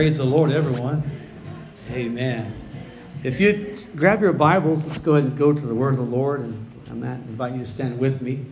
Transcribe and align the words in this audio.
Praise 0.00 0.16
the 0.16 0.24
Lord, 0.24 0.50
everyone. 0.50 1.02
Amen. 1.90 2.50
If 3.22 3.38
you 3.38 3.74
grab 3.96 4.22
your 4.22 4.32
Bibles, 4.32 4.86
let's 4.86 4.98
go 4.98 5.16
ahead 5.16 5.24
and 5.24 5.36
go 5.36 5.52
to 5.52 5.66
the 5.66 5.74
Word 5.74 5.90
of 5.90 5.98
the 5.98 6.04
Lord. 6.04 6.40
And 6.40 6.72
I'm 6.88 7.02
going 7.02 7.22
to 7.22 7.28
invite 7.28 7.52
you 7.52 7.58
to 7.58 7.66
stand 7.66 7.98
with 7.98 8.22
me. 8.22 8.46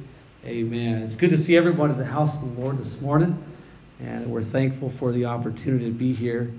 Amen. 0.45 1.05
It's 1.05 1.17
good 1.17 1.31
to 1.31 1.39
see 1.39 1.57
everyone 1.57 1.91
in 1.91 1.97
the 1.97 2.05
house 2.05 2.37
of 2.37 2.55
the 2.55 2.61
Lord 2.61 2.77
this 2.77 3.01
morning. 3.01 3.43
And 3.99 4.31
we're 4.31 4.43
thankful 4.43 4.91
for 4.91 5.11
the 5.11 5.25
opportunity 5.25 5.87
to 5.87 5.91
be 5.91 6.13
here. 6.13 6.53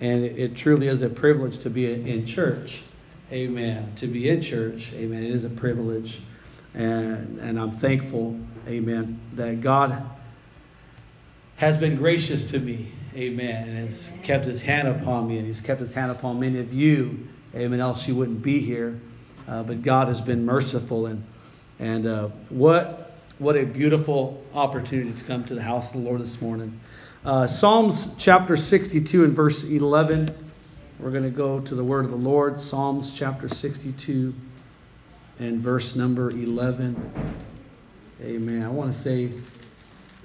And 0.00 0.24
it, 0.24 0.38
it 0.38 0.56
truly 0.56 0.88
is 0.88 1.02
a 1.02 1.10
privilege 1.10 1.58
to 1.58 1.68
be 1.68 1.92
in 1.92 2.24
church. 2.24 2.82
Amen. 3.30 3.92
To 3.96 4.06
be 4.06 4.30
in 4.30 4.40
church. 4.40 4.94
Amen. 4.94 5.22
It 5.22 5.32
is 5.32 5.44
a 5.44 5.50
privilege. 5.50 6.22
And, 6.72 7.38
and 7.40 7.60
I'm 7.60 7.72
thankful, 7.72 8.40
amen, 8.66 9.20
that 9.34 9.60
God 9.60 10.02
has 11.56 11.76
been 11.76 11.96
gracious 11.96 12.52
to 12.52 12.58
me 12.58 12.92
Amen. 13.14 13.68
And 13.68 13.88
has 13.88 14.08
kept 14.22 14.44
his 14.44 14.62
hand 14.62 14.86
upon 14.86 15.26
me, 15.26 15.38
and 15.38 15.46
he's 15.46 15.60
kept 15.60 15.80
his 15.80 15.92
hand 15.92 16.12
upon 16.12 16.38
many 16.38 16.60
of 16.60 16.72
you. 16.72 17.26
Amen. 17.54 17.80
Else 17.80 18.06
you 18.06 18.14
wouldn't 18.14 18.42
be 18.42 18.60
here. 18.60 19.00
Uh, 19.48 19.64
but 19.64 19.82
God 19.82 20.08
has 20.08 20.20
been 20.20 20.44
merciful, 20.44 21.06
and 21.06 21.24
and 21.80 22.06
uh, 22.06 22.28
what 22.50 23.12
what 23.38 23.56
a 23.56 23.64
beautiful 23.64 24.44
opportunity 24.54 25.12
to 25.12 25.24
come 25.24 25.44
to 25.44 25.54
the 25.54 25.62
house 25.62 25.88
of 25.88 25.94
the 25.94 26.08
Lord 26.08 26.20
this 26.20 26.40
morning. 26.40 26.78
Uh, 27.24 27.46
Psalms 27.46 28.14
chapter 28.16 28.56
62 28.56 29.24
and 29.24 29.34
verse 29.34 29.64
11. 29.64 30.32
We're 31.00 31.10
going 31.10 31.24
to 31.24 31.30
go 31.30 31.60
to 31.60 31.74
the 31.74 31.82
word 31.82 32.04
of 32.04 32.10
the 32.10 32.16
Lord. 32.16 32.60
Psalms 32.60 33.12
chapter 33.12 33.48
62 33.48 34.34
and 35.38 35.60
verse 35.60 35.96
number 35.96 36.30
11. 36.30 37.12
Amen. 38.22 38.62
I 38.62 38.68
want 38.68 38.92
to 38.92 38.98
say 38.98 39.32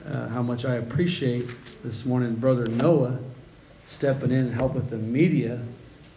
uh, 0.06 0.28
how 0.28 0.42
much 0.42 0.66
I 0.66 0.76
appreciate 0.76 1.50
this 1.86 2.04
morning 2.04 2.34
Brother 2.34 2.66
Noah 2.66 3.20
stepping 3.86 4.32
in 4.32 4.48
and 4.48 4.54
help 4.54 4.74
with 4.74 4.90
the 4.90 4.98
media. 4.98 5.62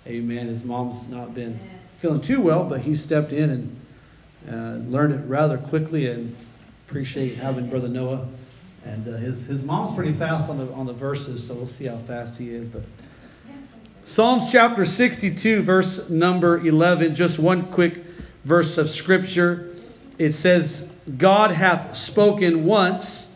Amen. 0.07 0.47
His 0.47 0.65
mom's 0.65 1.07
not 1.09 1.35
been 1.35 1.61
feeling 1.99 2.23
too 2.23 2.41
well, 2.41 2.65
but 2.65 2.81
he 2.81 2.95
stepped 2.95 3.33
in 3.33 3.51
and 3.51 3.77
uh, 4.51 4.91
learned 4.91 5.13
it 5.13 5.29
rather 5.29 5.59
quickly 5.59 6.07
and 6.07 6.35
appreciate 6.87 7.37
having 7.37 7.69
Brother 7.69 7.89
Noah. 7.89 8.27
And 8.87 9.07
uh, 9.07 9.19
his 9.19 9.45
his 9.45 9.63
mom's 9.63 9.95
pretty 9.95 10.15
fast 10.15 10.49
on 10.49 10.57
the 10.57 10.73
on 10.73 10.87
the 10.87 10.95
verses, 10.95 11.47
so 11.47 11.55
we'll 11.55 11.67
see 11.67 11.85
how 11.85 11.99
fast 11.99 12.39
he 12.39 12.49
is. 12.49 12.67
But 12.67 12.85
Psalms 14.05 14.51
chapter 14.51 14.87
62, 14.87 15.65
verse 15.65 16.09
number 16.09 16.67
11, 16.67 17.15
just 17.15 17.39
one 17.39 17.71
quick 17.73 18.05
verse 18.45 18.79
of 18.79 18.89
scripture. 18.89 19.77
It 20.17 20.33
says, 20.33 20.91
God 21.19 21.51
hath 21.51 21.95
spoken 21.95 22.65
once 22.65 23.28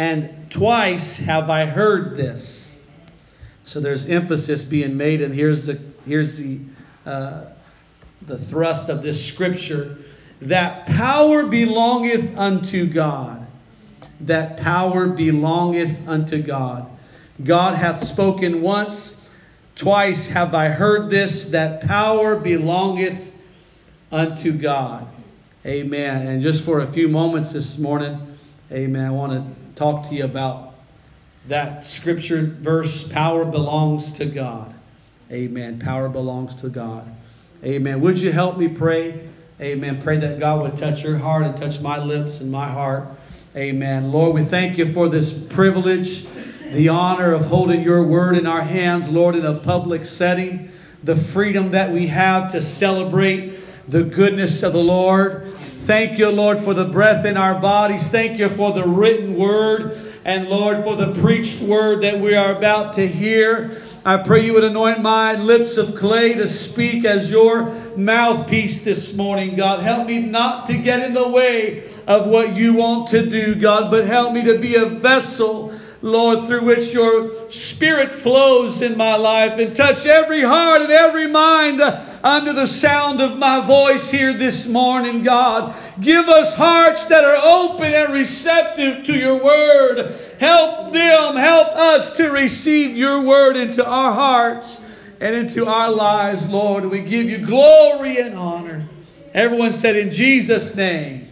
and 0.00 0.50
twice 0.50 1.18
have 1.18 1.50
I 1.50 1.66
heard 1.66 2.16
this. 2.16 2.74
So 3.64 3.80
there's 3.80 4.06
emphasis 4.06 4.64
being 4.64 4.96
made, 4.96 5.20
and 5.20 5.34
here's 5.34 5.66
the 5.66 5.78
here's 6.06 6.38
the 6.38 6.58
uh, 7.04 7.44
the 8.22 8.38
thrust 8.38 8.88
of 8.88 9.02
this 9.02 9.22
scripture 9.22 9.98
that 10.40 10.86
power 10.86 11.44
belongeth 11.44 12.34
unto 12.38 12.86
God. 12.86 13.46
That 14.22 14.56
power 14.56 15.06
belongeth 15.06 16.08
unto 16.08 16.42
God. 16.42 16.88
God 17.44 17.74
hath 17.74 18.00
spoken 18.00 18.62
once, 18.62 19.28
twice 19.76 20.26
have 20.28 20.54
I 20.54 20.68
heard 20.68 21.10
this, 21.10 21.44
that 21.50 21.82
power 21.82 22.36
belongeth 22.36 23.20
unto 24.10 24.52
God. 24.52 25.06
Amen. 25.66 26.26
And 26.26 26.40
just 26.40 26.64
for 26.64 26.80
a 26.80 26.86
few 26.86 27.06
moments 27.06 27.52
this 27.52 27.76
morning, 27.76 28.38
amen, 28.72 29.04
I 29.04 29.10
want 29.10 29.32
to 29.32 29.69
talk 29.80 30.06
to 30.06 30.14
you 30.14 30.26
about 30.26 30.74
that 31.48 31.86
scripture 31.86 32.42
verse 32.42 33.08
power 33.08 33.46
belongs 33.46 34.12
to 34.12 34.26
God. 34.26 34.74
Amen. 35.32 35.78
Power 35.78 36.10
belongs 36.10 36.54
to 36.56 36.68
God. 36.68 37.10
Amen. 37.64 38.02
Would 38.02 38.18
you 38.18 38.30
help 38.30 38.58
me 38.58 38.68
pray? 38.68 39.26
Amen. 39.58 40.02
Pray 40.02 40.18
that 40.18 40.38
God 40.38 40.60
would 40.60 40.76
touch 40.76 41.02
your 41.02 41.16
heart 41.16 41.44
and 41.44 41.56
touch 41.56 41.80
my 41.80 41.96
lips 41.96 42.40
and 42.40 42.52
my 42.52 42.68
heart. 42.68 43.08
Amen. 43.56 44.12
Lord, 44.12 44.34
we 44.34 44.44
thank 44.44 44.76
you 44.76 44.92
for 44.92 45.08
this 45.08 45.32
privilege, 45.32 46.26
the 46.72 46.90
honor 46.90 47.32
of 47.32 47.46
holding 47.46 47.82
your 47.82 48.04
word 48.04 48.36
in 48.36 48.46
our 48.46 48.60
hands, 48.60 49.08
Lord, 49.08 49.34
in 49.34 49.46
a 49.46 49.60
public 49.60 50.04
setting, 50.04 50.70
the 51.04 51.16
freedom 51.16 51.70
that 51.70 51.90
we 51.90 52.06
have 52.08 52.52
to 52.52 52.60
celebrate 52.60 53.60
the 53.88 54.02
goodness 54.02 54.62
of 54.62 54.74
the 54.74 54.82
Lord. 54.84 55.54
Thank 55.90 56.18
you, 56.18 56.30
Lord, 56.30 56.60
for 56.60 56.72
the 56.72 56.84
breath 56.84 57.24
in 57.24 57.36
our 57.36 57.56
bodies. 57.56 58.06
Thank 58.06 58.38
you 58.38 58.48
for 58.48 58.70
the 58.70 58.86
written 58.86 59.34
word. 59.34 59.98
And 60.24 60.46
Lord, 60.46 60.84
for 60.84 60.94
the 60.94 61.20
preached 61.20 61.60
word 61.60 62.02
that 62.02 62.20
we 62.20 62.36
are 62.36 62.52
about 62.52 62.92
to 62.92 63.08
hear. 63.08 63.72
I 64.04 64.18
pray 64.18 64.46
you 64.46 64.52
would 64.52 64.62
anoint 64.62 65.02
my 65.02 65.34
lips 65.34 65.78
of 65.78 65.96
clay 65.96 66.34
to 66.34 66.46
speak 66.46 67.04
as 67.04 67.28
your 67.28 67.74
mouthpiece 67.96 68.84
this 68.84 69.14
morning, 69.14 69.56
God. 69.56 69.80
Help 69.80 70.06
me 70.06 70.20
not 70.20 70.68
to 70.68 70.76
get 70.76 71.02
in 71.02 71.12
the 71.12 71.28
way 71.28 71.82
of 72.06 72.28
what 72.28 72.54
you 72.54 72.72
want 72.74 73.08
to 73.08 73.28
do, 73.28 73.56
God, 73.56 73.90
but 73.90 74.04
help 74.04 74.32
me 74.32 74.44
to 74.44 74.58
be 74.60 74.76
a 74.76 74.86
vessel, 74.86 75.72
Lord, 76.02 76.46
through 76.46 76.66
which 76.66 76.92
your 76.92 77.50
spirit 77.50 78.14
flows 78.14 78.80
in 78.80 78.96
my 78.96 79.16
life 79.16 79.58
and 79.58 79.74
touch 79.74 80.06
every 80.06 80.42
heart 80.42 80.82
and 80.82 80.92
every 80.92 81.26
mind 81.26 81.80
under 82.22 82.52
the 82.52 82.66
sound 82.66 83.20
of 83.20 83.38
my 83.38 83.60
voice 83.60 84.10
here 84.10 84.34
this 84.34 84.66
morning, 84.66 85.22
God. 85.22 85.74
Give 86.00 86.28
us 86.28 86.54
hearts 86.54 87.06
that 87.06 87.24
are 87.24 87.40
open 87.42 87.92
and 87.92 88.12
receptive 88.12 89.04
to 89.04 89.14
your 89.14 89.42
word. 89.42 90.18
Help 90.38 90.92
them, 90.92 91.36
help 91.36 91.68
us 91.68 92.16
to 92.16 92.30
receive 92.30 92.96
your 92.96 93.24
word 93.24 93.56
into 93.56 93.86
our 93.86 94.12
hearts 94.12 94.84
and 95.20 95.34
into 95.34 95.66
our 95.66 95.90
lives, 95.90 96.48
Lord. 96.48 96.84
We 96.86 97.00
give 97.00 97.28
you 97.28 97.38
glory 97.38 98.18
and 98.18 98.36
honor. 98.36 98.86
Everyone 99.32 99.72
said, 99.72 99.96
In 99.96 100.10
Jesus' 100.10 100.74
name. 100.74 101.28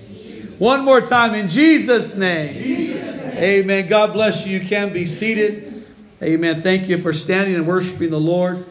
One 0.58 0.84
more 0.84 1.00
time, 1.00 1.34
in 1.34 1.48
Jesus' 1.48 2.16
name. 2.16 2.52
Jesus 2.52 3.24
name. 3.24 3.36
Amen. 3.36 3.86
God 3.86 4.12
bless 4.12 4.46
you. 4.46 4.58
You 4.58 4.66
can 4.66 4.92
be 4.92 5.06
seated. 5.06 5.86
Amen. 6.22 6.62
Thank 6.62 6.88
you 6.88 6.98
for 6.98 7.12
standing 7.12 7.54
and 7.54 7.66
worshiping 7.66 8.10
the 8.10 8.18
Lord. 8.18 8.66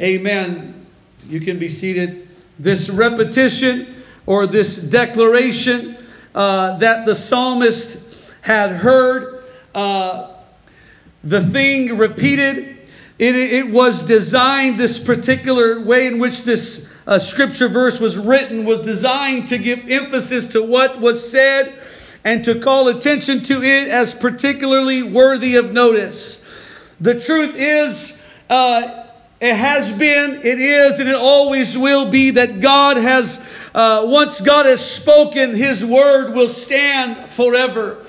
Amen. 0.00 0.85
You 1.28 1.40
can 1.40 1.58
be 1.58 1.68
seated. 1.68 2.28
This 2.58 2.88
repetition 2.88 3.94
or 4.26 4.46
this 4.46 4.76
declaration 4.76 5.96
uh, 6.34 6.78
that 6.78 7.06
the 7.06 7.14
psalmist 7.14 8.00
had 8.40 8.70
heard, 8.70 9.42
uh, 9.74 10.34
the 11.24 11.42
thing 11.42 11.96
repeated, 11.96 12.76
it, 13.18 13.34
it, 13.34 13.70
was 13.70 14.02
designed, 14.02 14.78
this 14.78 14.98
particular 14.98 15.80
way 15.80 16.06
in 16.06 16.18
which 16.18 16.42
this 16.42 16.86
uh, 17.06 17.18
scripture 17.18 17.68
verse 17.68 17.98
was 17.98 18.16
written 18.18 18.64
was 18.64 18.80
designed 18.80 19.48
to 19.48 19.58
give 19.58 19.90
emphasis 19.90 20.46
to 20.46 20.62
what 20.62 21.00
was 21.00 21.28
said 21.30 21.72
and 22.24 22.44
to 22.44 22.60
call 22.60 22.88
attention 22.88 23.42
to 23.44 23.62
it 23.62 23.88
as 23.88 24.12
particularly 24.12 25.02
worthy 25.02 25.56
of 25.56 25.72
notice. 25.72 26.44
The 27.00 27.18
truth 27.18 27.54
is, 27.56 28.22
uh, 28.50 29.05
it 29.40 29.54
has 29.54 29.92
been, 29.92 30.36
it 30.36 30.58
is, 30.58 30.98
and 30.98 31.08
it 31.08 31.14
always 31.14 31.76
will 31.76 32.10
be 32.10 32.32
that 32.32 32.60
God 32.60 32.96
has, 32.96 33.44
uh, 33.74 34.04
once 34.06 34.40
God 34.40 34.66
has 34.66 34.84
spoken, 34.84 35.54
His 35.54 35.84
word 35.84 36.34
will 36.34 36.48
stand 36.48 37.30
forever. 37.30 38.04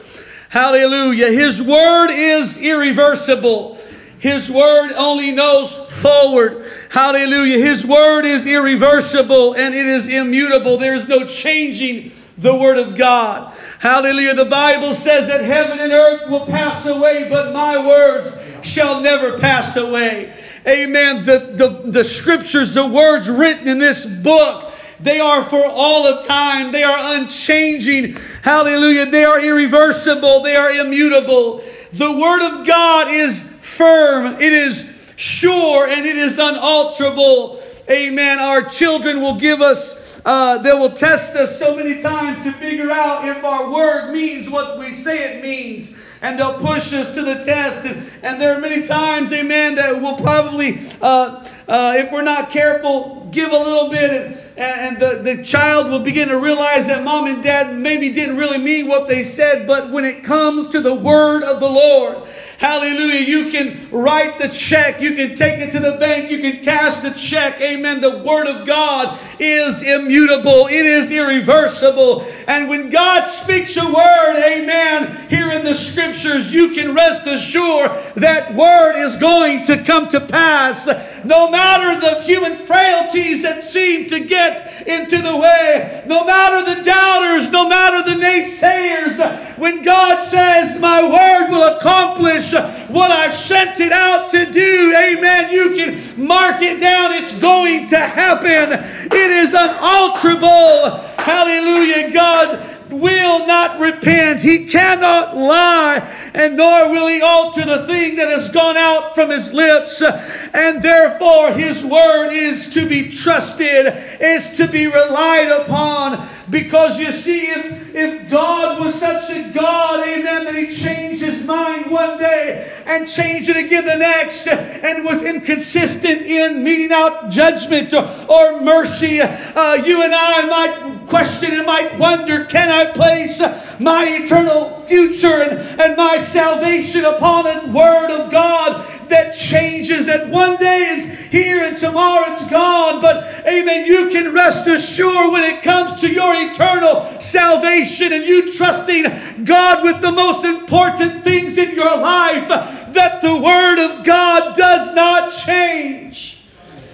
Hallelujah. 0.49 1.31
His 1.31 1.61
word 1.61 2.09
is 2.11 2.57
irreversible. 2.57 3.77
His 4.19 4.49
word 4.49 4.93
only 4.93 5.31
knows 5.31 5.73
forward. 5.73 6.71
Hallelujah. 6.89 7.59
His 7.59 7.85
word 7.85 8.25
is 8.25 8.47
irreversible 8.47 9.53
and 9.53 9.75
it 9.75 9.85
is 9.85 10.07
immutable. 10.07 10.77
There 10.77 10.95
is 10.95 11.07
no 11.07 11.25
changing 11.25 12.13
the 12.37 12.55
word 12.55 12.77
of 12.77 12.97
God. 12.97 13.53
Hallelujah. 13.79 14.35
The 14.35 14.45
Bible 14.45 14.93
says 14.93 15.27
that 15.27 15.41
heaven 15.41 15.79
and 15.79 15.91
earth 15.91 16.29
will 16.29 16.45
pass 16.45 16.85
away, 16.85 17.27
but 17.29 17.53
my 17.53 17.85
words 17.85 18.35
shall 18.63 19.01
never 19.01 19.37
pass 19.37 19.75
away. 19.75 20.33
Amen. 20.67 21.25
The, 21.25 21.53
the, 21.55 21.91
the 21.91 22.03
scriptures, 22.03 22.73
the 22.73 22.85
words 22.85 23.29
written 23.29 23.69
in 23.69 23.79
this 23.79 24.05
book, 24.05 24.73
they 24.99 25.19
are 25.19 25.43
for 25.43 25.63
all 25.65 26.05
of 26.07 26.25
time. 26.25 26.71
They 26.71 26.83
are 26.83 27.17
unchanging. 27.17 28.17
Hallelujah. 28.41 29.05
They 29.05 29.23
are 29.23 29.39
irreversible. 29.39 30.41
They 30.41 30.55
are 30.55 30.71
immutable. 30.71 31.63
The 31.93 32.11
Word 32.11 32.41
of 32.41 32.67
God 32.67 33.07
is 33.09 33.41
firm. 33.41 34.35
It 34.41 34.51
is 34.51 34.89
sure 35.15 35.87
and 35.87 36.05
it 36.05 36.17
is 36.17 36.37
unalterable. 36.37 37.63
Amen. 37.89 38.39
Our 38.39 38.63
children 38.63 39.21
will 39.21 39.39
give 39.39 39.61
us, 39.61 40.19
uh, 40.25 40.57
they 40.57 40.73
will 40.73 40.91
test 40.91 41.35
us 41.35 41.57
so 41.57 41.77
many 41.77 42.01
times 42.01 42.43
to 42.43 42.51
figure 42.53 42.91
out 42.91 43.25
if 43.25 43.41
our 43.45 43.71
word 43.71 44.11
means 44.11 44.49
what 44.49 44.77
we 44.77 44.93
say 44.93 45.37
it 45.37 45.41
means 45.41 45.96
and 46.21 46.39
they'll 46.39 46.59
push 46.59 46.93
us 46.93 47.13
to 47.15 47.23
the 47.23 47.43
test. 47.43 47.85
And, 47.85 48.03
and 48.23 48.41
there 48.41 48.55
are 48.55 48.59
many 48.59 48.87
times, 48.87 49.31
amen, 49.33 49.75
that 49.75 50.01
we'll 50.01 50.17
probably, 50.17 50.79
uh, 51.01 51.47
uh, 51.67 51.93
if 51.97 52.11
we're 52.11 52.21
not 52.21 52.51
careful, 52.51 53.27
give 53.31 53.51
a 53.51 53.57
little 53.57 53.89
bit 53.89 54.11
and, 54.11 54.37
and 54.57 54.99
the, 54.99 55.35
the 55.35 55.43
child 55.43 55.89
will 55.89 55.99
begin 55.99 56.29
to 56.29 56.39
realize 56.39 56.87
that 56.87 57.03
mom 57.03 57.27
and 57.27 57.43
dad 57.43 57.75
maybe 57.75 58.09
didn't 58.09 58.37
really 58.37 58.57
mean 58.57 58.87
what 58.87 59.07
they 59.07 59.23
said, 59.23 59.67
but 59.67 59.91
when 59.91 60.03
it 60.03 60.23
comes 60.23 60.67
to 60.69 60.81
the 60.81 60.93
word 60.93 61.43
of 61.43 61.59
the 61.59 61.69
Lord, 61.69 62.17
Hallelujah. 62.57 63.21
You 63.21 63.51
can 63.51 63.87
write 63.91 64.39
the 64.39 64.47
check. 64.47 64.99
You 64.99 65.13
can 65.13 65.35
take 65.35 65.59
it 65.59 65.71
to 65.73 65.79
the 65.79 65.97
bank. 65.97 66.31
You 66.31 66.39
can 66.39 66.63
cash 66.63 66.95
the 66.97 67.11
check. 67.11 67.61
Amen. 67.61 68.01
The 68.01 68.17
Word 68.19 68.47
of 68.47 68.65
God 68.65 69.19
is 69.39 69.83
immutable. 69.83 70.67
It 70.67 70.85
is 70.85 71.11
irreversible. 71.11 72.25
And 72.47 72.67
when 72.67 72.89
God 72.89 73.21
speaks 73.25 73.77
a 73.77 73.85
word, 73.85 74.41
amen, 74.43 75.29
here 75.29 75.51
in 75.51 75.63
the 75.63 75.75
scriptures, 75.75 76.51
you 76.51 76.69
can 76.73 76.95
rest 76.95 77.27
assured 77.27 77.91
that 78.15 78.55
word 78.55 78.95
is 78.95 79.17
going 79.17 79.63
to 79.65 79.83
come 79.83 80.07
to 80.09 80.19
pass. 80.19 80.87
No 81.27 81.49
matter 81.51 81.99
the 81.99 82.21
human 82.21 82.55
frailties 82.55 83.43
that 83.43 83.63
seem 83.63 84.07
to 84.07 84.21
get 84.21 84.87
into 84.87 85.21
the 85.21 85.35
way, 85.35 86.03
no 86.07 86.23
matter 86.25 86.73
the 86.73 86.83
doubters, 86.83 87.51
no 87.51 87.67
matter 87.67 88.09
the 88.09 88.15
naysayers, 88.15 89.57
when 89.57 89.83
God 89.83 90.21
says, 90.23 90.79
My 90.79 91.03
word 91.03 91.51
will 91.51 91.77
accomplish 91.77 92.53
what 92.53 93.11
I've 93.11 93.33
sent 93.33 93.81
it 93.81 93.91
out 93.91 94.31
to 94.31 94.49
do, 94.49 94.95
amen, 94.95 95.51
you 95.51 95.75
can 95.75 96.25
mark 96.25 96.61
it 96.61 96.79
down. 96.79 97.11
It's 97.11 97.33
going 97.33 97.87
to 97.89 97.97
happen. 97.99 98.71
It 99.11 99.31
is 99.31 99.53
unalterable. 99.53 100.91
Hallelujah. 101.17 102.13
God 102.13 102.76
will 102.91 103.45
not 103.45 103.79
repent. 103.79 104.41
He 104.41 104.67
cannot 104.67 105.35
lie, 105.35 105.97
and 106.33 106.57
nor 106.57 106.89
will 106.89 107.07
he 107.07 107.21
alter 107.21 107.65
the 107.65 107.87
thing 107.87 108.15
that 108.17 108.29
has 108.29 108.49
gone 108.51 108.77
out 108.77 109.15
from 109.15 109.29
his 109.29 109.53
lips. 109.53 110.01
And 110.01 110.81
therefore, 110.81 111.51
his 111.51 111.83
word 111.83 112.31
is 112.31 112.73
to 112.73 112.87
be 112.87 113.09
trusted, 113.09 113.93
is 114.19 114.57
to 114.57 114.67
be 114.67 114.87
relied 114.87 115.49
upon. 115.49 116.27
Because 116.49 116.97
you 116.97 117.11
see, 117.11 117.47
if, 117.47 117.95
if 117.95 118.29
God 118.29 118.79
was 118.79 118.95
such 118.95 119.29
a 119.31 119.51
God, 119.51 120.07
amen, 120.07 120.45
that 120.45 120.55
he 120.55 120.67
changed 120.67 121.21
his 121.21 121.43
mind 121.43 121.91
one 121.91 122.17
day 122.17 122.71
and 122.85 123.07
changed 123.07 123.49
it 123.49 123.57
again 123.57 123.83
the 123.85 123.97
next 123.97 124.47
and 124.47 125.03
was 125.03 125.23
inconsistent 125.23 126.21
in 126.21 126.63
meting 126.63 126.93
out 126.93 127.29
judgment 127.29 127.93
or, 127.93 128.07
or 128.29 128.61
mercy, 128.61 129.19
uh, 129.19 129.73
you 129.85 130.03
and 130.03 130.15
I 130.15 130.45
might 130.45 130.96
question 131.07 131.53
and 131.53 131.65
might 131.65 131.97
wonder 131.97 132.45
can 132.45 132.69
I 132.69 132.91
place 132.91 133.41
my 133.79 134.05
eternal 134.07 134.81
future 134.87 135.41
and, 135.41 135.81
and 135.81 135.95
my 135.95 136.17
salvation 136.17 137.05
upon 137.05 137.47
a 137.47 137.71
word 137.71 138.11
of 138.11 138.31
God 138.31 138.85
that 139.09 139.31
changes, 139.31 140.07
that 140.07 140.29
one 140.29 140.57
day 140.57 140.89
is 140.89 141.05
here 141.05 141.63
and 141.63 141.77
tomorrow 141.77 142.31
it's 142.31 142.45
gone. 142.49 143.01
But, 143.01 143.45
amen, 143.47 143.85
you 143.85 144.09
can 144.09 144.33
rest 144.33 144.67
assured 144.67 145.31
when 145.31 145.43
it 145.43 145.61
comes 145.61 146.01
to 146.01 146.11
your 146.11 146.33
eternal 146.35 147.01
salvation 147.19 148.13
and 148.13 148.25
you 148.25 148.51
trusting 148.51 149.45
God 149.45 149.83
with 149.83 150.01
the 150.01 150.11
most 150.11 150.45
important 150.45 151.23
things 151.23 151.57
in 151.57 151.75
your 151.75 151.97
life, 151.97 152.47
that 152.47 153.21
the 153.21 153.35
Word 153.35 153.79
of 153.79 154.03
God 154.03 154.55
does 154.55 154.93
not 154.93 155.31
change. 155.31 156.36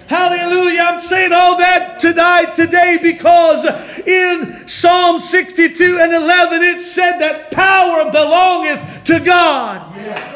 Hallelujah. 0.06 0.80
I'm 0.80 1.00
saying 1.00 1.32
all 1.32 1.56
that 1.58 2.00
tonight, 2.00 2.54
today, 2.54 2.98
because 3.00 3.64
in 4.06 4.68
Psalm 4.68 5.18
62 5.18 5.98
and 6.00 6.12
11 6.12 6.62
it 6.62 6.80
said 6.80 7.18
that 7.18 7.50
power 7.50 8.10
belongeth 8.10 9.04
to 9.04 9.20
God. 9.20 9.94
Yes, 9.96 10.34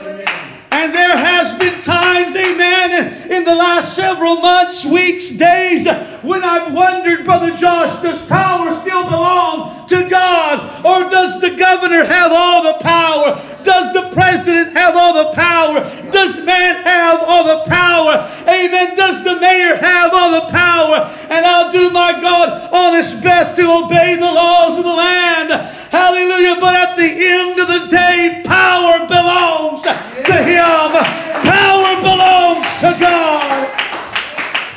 and 0.71 0.95
there 0.95 1.17
has 1.17 1.59
been 1.59 1.81
times, 1.81 2.37
amen, 2.37 3.31
in 3.31 3.45
the 3.45 3.55
last 3.55 3.97
several 3.97 4.37
months, 4.37 4.85
weeks, 4.85 5.31
days, 5.31 5.89
when 6.23 6.45
I've 6.45 6.73
wondered, 6.73 7.25
Brother 7.25 7.57
Josh, 7.57 8.03
does 8.03 8.21
power 8.27 8.71
still 8.77 9.05
belong 9.05 9.78
to 9.89 10.09
God? 10.09 10.85
Or 10.85 11.11
does 11.11 11.41
the 11.41 11.51
governor 11.57 12.05
have 12.05 12.33
all 12.33 12.63
the 12.63 12.79
power? 12.83 13.41
Does 13.65 13.93
the 13.93 14.11
president 14.13 14.73
have 14.77 14.97
all 14.97 15.13
the 15.13 15.33
power? 15.35 15.81
Does 16.11 16.45
man 16.45 16.83
have 16.85 17.21
all 17.21 17.45
the 17.45 17.69
power? 17.69 18.31
Amen. 18.49 18.97
Does 18.97 19.25
the 19.25 19.41
mayor 19.41 19.77
have 19.77 20.13
all 20.13 20.41
the 20.41 20.53
power? 20.53 21.15
And 21.31 21.45
I'll 21.45 21.73
do 21.73 21.91
my 21.91 22.13
God 22.21 22.73
honest 22.73 23.23
best 23.23 23.57
to 23.57 23.63
obey 23.63 24.17
the 24.17 24.33
laws 24.33 24.79
of 24.79 24.85
the 24.85 24.95
land. 24.95 25.51
Hallelujah. 25.91 26.57
But 26.61 26.75
at 26.75 26.97
the 26.97 27.09
end 27.09 27.59
of 27.59 27.69
the 27.69 27.89
day, 27.89 28.43
power 28.45 29.07
belongs 29.07 29.83
to 29.83 30.35
Him. 30.35 30.93
Power 31.45 31.97
belongs 32.01 32.67
to 32.81 32.97
God. 33.01 33.69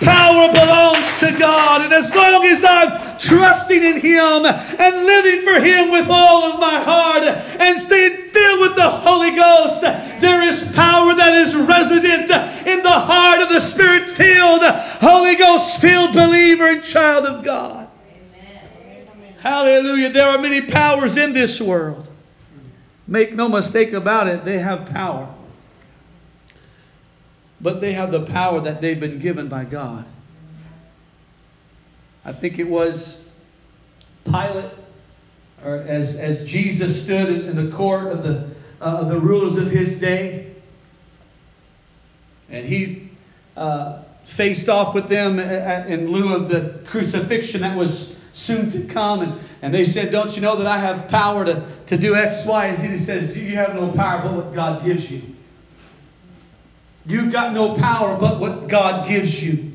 Power 0.02 0.52
belongs 0.52 1.20
to 1.20 1.32
God. 1.38 1.82
And 1.84 1.94
as 1.94 2.14
long 2.16 2.44
as 2.46 2.64
I'm 2.64 3.11
trusting 3.22 3.84
in 3.84 4.00
Him 4.00 4.46
and 4.46 5.06
living 5.06 5.42
for 5.42 5.60
Him 5.60 5.92
with 5.92 6.08
all 6.10 6.52
of 6.52 6.60
my 6.60 6.80
heart 6.80 7.24
and 7.24 7.80
staying 7.80 8.30
filled 8.30 8.60
with 8.62 8.76
the 8.76 8.90
Holy 8.90 9.32
Ghost, 9.32 9.82
there 9.82 10.42
is 10.42 10.62
power 10.74 11.14
that 11.14 11.36
is 11.36 11.56
resident 11.56 12.30
in 12.68 12.84
the 12.84 12.90
heart 12.90 13.42
of 13.42 13.50
the 13.50 13.60
Spirit 13.60 14.10
filled, 14.10 14.64
Holy 14.64 15.36
Ghost 15.36 15.80
filled 15.80 16.14
believer 16.14 16.68
and 16.68 16.84
child 16.84 17.26
of 17.26 17.44
God. 17.44 17.88
Amen. 18.08 19.36
Hallelujah. 19.40 20.10
There 20.10 20.28
are 20.28 20.38
many 20.38 20.62
powers 20.62 21.18
in 21.18 21.34
this 21.34 21.62
world. 21.62 22.08
Make 23.08 23.34
no 23.34 23.50
mistake 23.50 23.94
about 23.94 24.28
it, 24.28 24.46
they 24.46 24.58
have 24.58 24.88
power. 24.88 25.34
But 27.60 27.82
they 27.82 27.94
have 27.94 28.12
the 28.12 28.26
power 28.26 28.62
that 28.62 28.82
they've 28.82 29.00
been 29.00 29.20
given 29.20 29.48
by 29.48 29.66
God. 29.66 30.06
I 32.24 32.32
think 32.34 32.60
it 32.60 32.70
was 32.70 33.26
Pilate, 34.26 34.72
or 35.64 35.78
as, 35.78 36.16
as 36.16 36.44
Jesus 36.44 37.04
stood 37.04 37.46
in, 37.46 37.56
the 37.56 37.76
court 37.76 38.12
of 38.12 38.24
the, 38.24 38.50
uh, 38.80 39.06
the 39.06 39.20
rulers 39.20 39.58
of 39.58 39.72
his 39.72 40.00
day, 40.00 40.54
and 42.50 42.66
he 42.66 43.10
uh, 43.58 44.04
faced 44.26 44.70
off 44.70 44.94
with 44.94 45.10
them 45.10 45.40
in 45.40 46.12
lieu 46.12 46.34
of 46.34 46.50
the 46.50 46.80
crucifixion 46.86 47.62
that 47.62 47.78
was 47.78 48.16
soon 48.34 48.72
to 48.72 48.84
come. 48.84 49.22
And, 49.22 49.42
and 49.62 49.74
they 49.74 49.86
said, 49.86 50.12
Don't 50.12 50.36
you 50.36 50.42
know 50.42 50.56
that 50.56 50.68
I 50.68 50.78
have 50.78 51.10
power 51.10 51.46
to, 51.46 51.66
to 51.88 51.98
do 51.98 52.16
X, 52.16 52.46
Y, 52.46 52.66
and 52.68 52.80
Z? 52.80 52.88
He 52.88 52.98
says, 52.98 53.38
You 53.38 53.56
have 53.56 53.76
no 53.76 53.92
power 53.92 54.22
but 54.24 54.34
what 54.34 54.54
God 54.54 54.86
gives 54.86 55.10
you. 55.10 55.22
You've 57.06 57.32
got 57.32 57.54
no 57.54 57.76
power 57.76 58.18
but 58.20 58.40
what 58.40 58.68
God 58.68 59.08
gives 59.08 59.42
you. 59.42 59.71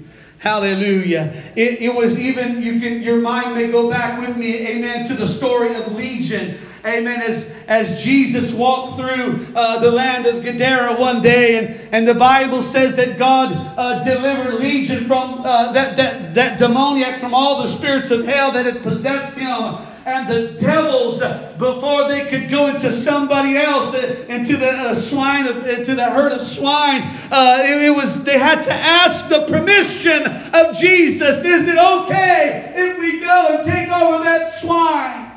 Hallelujah. 0.46 1.32
It, 1.56 1.82
it 1.82 1.92
was 1.92 2.20
even, 2.20 2.62
you 2.62 2.78
can, 2.78 3.02
your 3.02 3.18
mind 3.18 3.56
may 3.56 3.66
go 3.66 3.90
back 3.90 4.20
with 4.20 4.36
me, 4.36 4.64
amen, 4.68 5.08
to 5.08 5.14
the 5.14 5.26
story 5.26 5.74
of 5.74 5.90
Legion. 5.90 6.60
Amen. 6.84 7.20
As, 7.20 7.52
as 7.66 8.00
Jesus 8.00 8.52
walked 8.52 8.94
through 8.94 9.44
uh, 9.56 9.80
the 9.80 9.90
land 9.90 10.24
of 10.24 10.44
Gadara 10.44 11.00
one 11.00 11.20
day, 11.20 11.56
and, 11.56 11.88
and 11.92 12.06
the 12.06 12.14
Bible 12.14 12.62
says 12.62 12.94
that 12.94 13.18
God 13.18 13.50
uh, 13.76 14.04
delivered 14.04 14.60
Legion 14.60 15.06
from 15.06 15.44
uh, 15.44 15.72
that, 15.72 15.96
that, 15.96 16.34
that 16.36 16.60
demoniac 16.60 17.18
from 17.18 17.34
all 17.34 17.60
the 17.62 17.68
spirits 17.68 18.12
of 18.12 18.24
hell 18.24 18.52
that 18.52 18.66
had 18.66 18.84
possessed 18.84 19.36
him 19.36 19.78
and 20.06 20.28
the 20.28 20.52
devils 20.60 21.18
before 21.58 22.06
they 22.08 22.26
could 22.26 22.48
go 22.48 22.68
into 22.68 22.92
somebody 22.92 23.56
else, 23.56 23.92
into 24.28 24.56
the 24.56 24.70
uh, 24.70 24.94
swine, 24.94 25.48
of, 25.48 25.66
into 25.66 25.96
the 25.96 26.04
herd 26.04 26.30
of 26.30 26.40
swine. 26.40 27.02
Uh, 27.28 27.60
it, 27.64 27.82
it, 27.82 27.90
was 27.90 28.22
they 28.22 28.38
had 28.38 28.62
to 28.62 28.72
ask 28.72 29.28
the 29.28 29.44
permission 29.46 30.24
of 30.54 30.76
Jesus. 30.76 31.42
Is 31.44 31.66
it 31.66 31.76
okay 31.76 32.72
if 32.76 32.98
we 33.00 33.18
go 33.18 33.56
and 33.58 33.66
take 33.66 33.90
over 33.90 34.22
that 34.22 34.54
swine? 34.54 35.32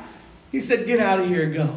He 0.52 0.60
said, 0.60 0.86
"Get 0.86 1.00
out 1.00 1.18
of 1.18 1.26
here, 1.26 1.50
go." 1.50 1.68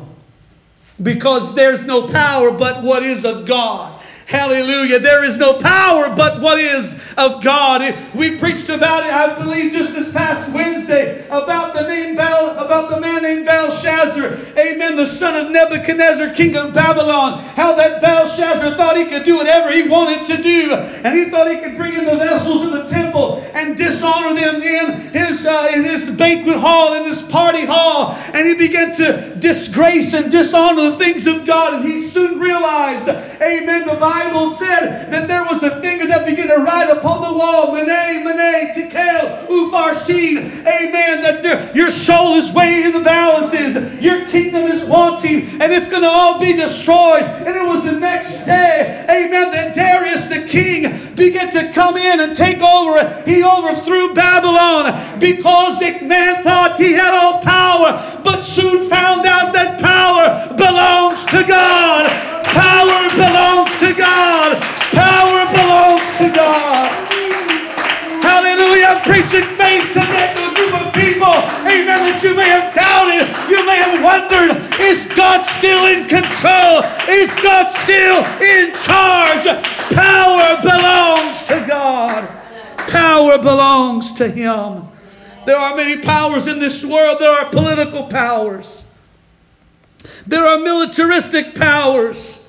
Because 1.02 1.56
there's 1.56 1.86
no 1.86 2.08
power 2.08 2.52
but 2.52 2.84
what 2.84 3.02
is 3.02 3.26
of 3.26 3.48
God. 3.48 4.00
Hallelujah. 4.28 5.00
There 5.00 5.24
is 5.24 5.38
no 5.38 5.58
power 5.58 6.16
but 6.16 6.42
what 6.42 6.60
is 6.60 7.00
of 7.18 7.44
God. 7.44 7.96
We 8.14 8.38
preached 8.38 8.70
about 8.70 9.06
it, 9.06 9.14
I 9.14 9.38
believe, 9.38 9.74
just 9.74 9.96
this 9.96 10.12
past 10.12 10.52
Wednesday 10.52 11.26
about 11.30 11.74
the 11.74 11.88
name 11.88 12.16
Bel, 12.16 12.52
about 12.58 12.90
the 12.90 13.00
man 13.00 13.24
named 13.24 13.46
Belshazzar. 13.46 14.38
Amen. 14.58 14.96
The 14.96 15.06
son 15.06 15.46
of 15.46 15.52
Nebuchadnezzar, 15.52 16.34
king 16.34 16.56
of 16.56 16.74
Babylon. 16.74 17.40
How 17.56 17.76
that 17.76 18.02
Belshazzar 18.02 18.76
thought 18.76 18.98
he 18.98 19.06
could 19.06 19.26
do 19.26 19.38
whatever 19.38 19.72
he 19.72 19.84
wanted 19.84 20.26
to 20.28 20.44
do, 20.44 20.74
and 20.74 21.18
he 21.18 21.30
thought 21.30 21.50
he 21.50 21.58
could 21.58 21.78
bring 21.78 21.94
in 21.94 22.06
the 22.06 22.18
vessels 22.18 22.66
of 22.66 22.72
the 22.72 22.86
temple 22.86 23.44
and 23.54 23.78
dishonor 23.78 24.36
them 24.36 24.62
in 24.62 25.12
his 25.12 25.46
uh, 25.46 25.72
in 25.74 25.84
his 25.84 26.10
banquet 26.10 26.58
hall, 26.58 26.94
in 26.94 27.06
his 27.06 27.22
party 27.24 27.66
hall, 27.66 28.16
and 28.34 28.48
he 28.48 28.56
began 28.56 28.96
to 28.96 29.36
disgrace 29.36 30.14
and 30.14 30.32
dishonor 30.32 30.92
the 30.92 30.98
things 30.98 31.28
of 31.28 31.46
God. 31.46 31.76
And 31.76 31.86
he 31.86 32.03
soon 32.14 32.40
realized, 32.40 33.10
Amen. 33.10 33.88
The 33.88 33.96
Bible 33.96 34.52
said 34.52 35.12
that 35.12 35.28
there 35.28 35.44
was 35.44 35.64
a 35.64 35.82
finger 35.82 36.08
that 36.08 36.26
began 36.26 36.48
to 36.48 36.58
write 36.58 36.90
upon 36.90 37.22
the 37.22 37.38
wall, 37.38 37.74
Mene, 37.74 38.24
Mene, 38.24 38.74
Tekel, 38.74 39.48
Upharsin. 39.48 40.66
Amen. 40.66 41.22
That 41.22 41.42
there, 41.42 41.76
your 41.76 41.90
soul 41.90 42.36
is 42.36 42.52
weighing 42.54 42.88
in 42.88 42.94
the 42.94 43.02
balances. 43.02 43.76
Your 44.02 44.26
kingdom 44.28 44.68
is 44.68 44.84
wanting, 44.84 45.62
and 45.62 45.74
it's 45.74 45.88
going 45.88 46.04
to 46.04 46.10
all 46.10 46.40
be 46.40 46.54
destroyed. 46.54 47.24
And 47.24 47.56
it 47.56 47.66
was 47.66 47.84
the 47.84 48.00
next 48.00 48.46
day, 48.46 49.06
amen, 49.10 49.52
that 49.52 49.74
Darius 49.74 50.26
the 50.26 50.46
king 50.48 51.16
began 51.16 51.52
to 51.52 51.72
come 51.72 51.98
in 51.98 52.20
and 52.20 52.36
take 52.36 52.62
over. 52.62 53.24
He 53.26 53.44
overthrew 53.44 54.14
Babylon 54.14 55.20
because 55.20 55.82
it, 55.82 56.04
man 56.04 56.44
thought 56.44 56.78
he 56.78 56.94
had 56.94 57.14
all 57.14 57.42
power, 57.42 58.22
but 58.24 58.42
soon 58.42 58.90
found 58.90 59.26
out 59.26 59.54
that 59.54 59.80
power 59.80 60.56
belongs 60.56 61.24
to 61.26 61.44
God. 61.48 62.03
God. 62.04 62.46
Power 62.46 63.10
belongs 63.16 63.72
to 63.80 63.94
God. 63.94 64.62
Power 64.92 65.46
belongs 65.52 66.08
to 66.18 66.30
God. 66.36 66.92
Hallelujah. 68.22 68.86
I'm 68.86 69.02
preaching 69.04 69.44
faith 69.58 69.88
today 69.94 70.34
to 70.36 70.52
a 70.52 70.56
group 70.56 70.74
of 70.74 70.94
people. 70.94 71.34
Amen. 71.68 72.00
That 72.08 72.22
you 72.24 72.36
may 72.36 72.50
have 72.50 72.74
doubted. 72.74 73.28
You 73.50 73.66
may 73.66 73.78
have 73.78 74.04
wondered, 74.04 74.56
is 74.80 75.08
God 75.16 75.44
still 75.58 75.86
in 75.88 76.08
control? 76.08 76.84
Is 77.10 77.34
God 77.36 77.68
still 77.84 78.24
in 78.42 78.74
charge? 78.84 79.46
Power 79.94 80.62
belongs 80.62 81.44
to 81.46 81.66
God. 81.68 82.28
Power 82.88 83.38
belongs 83.38 84.14
to 84.14 84.30
Him. 84.30 84.88
There 85.46 85.58
are 85.58 85.76
many 85.76 86.02
powers 86.02 86.48
in 86.48 86.60
this 86.60 86.86
world. 86.86 87.20
There 87.20 87.30
are 87.30 87.50
political 87.52 88.08
powers. 88.08 88.83
There 90.28 90.46
are 90.46 90.58
militaristic 90.60 91.56
powers. 91.56 92.40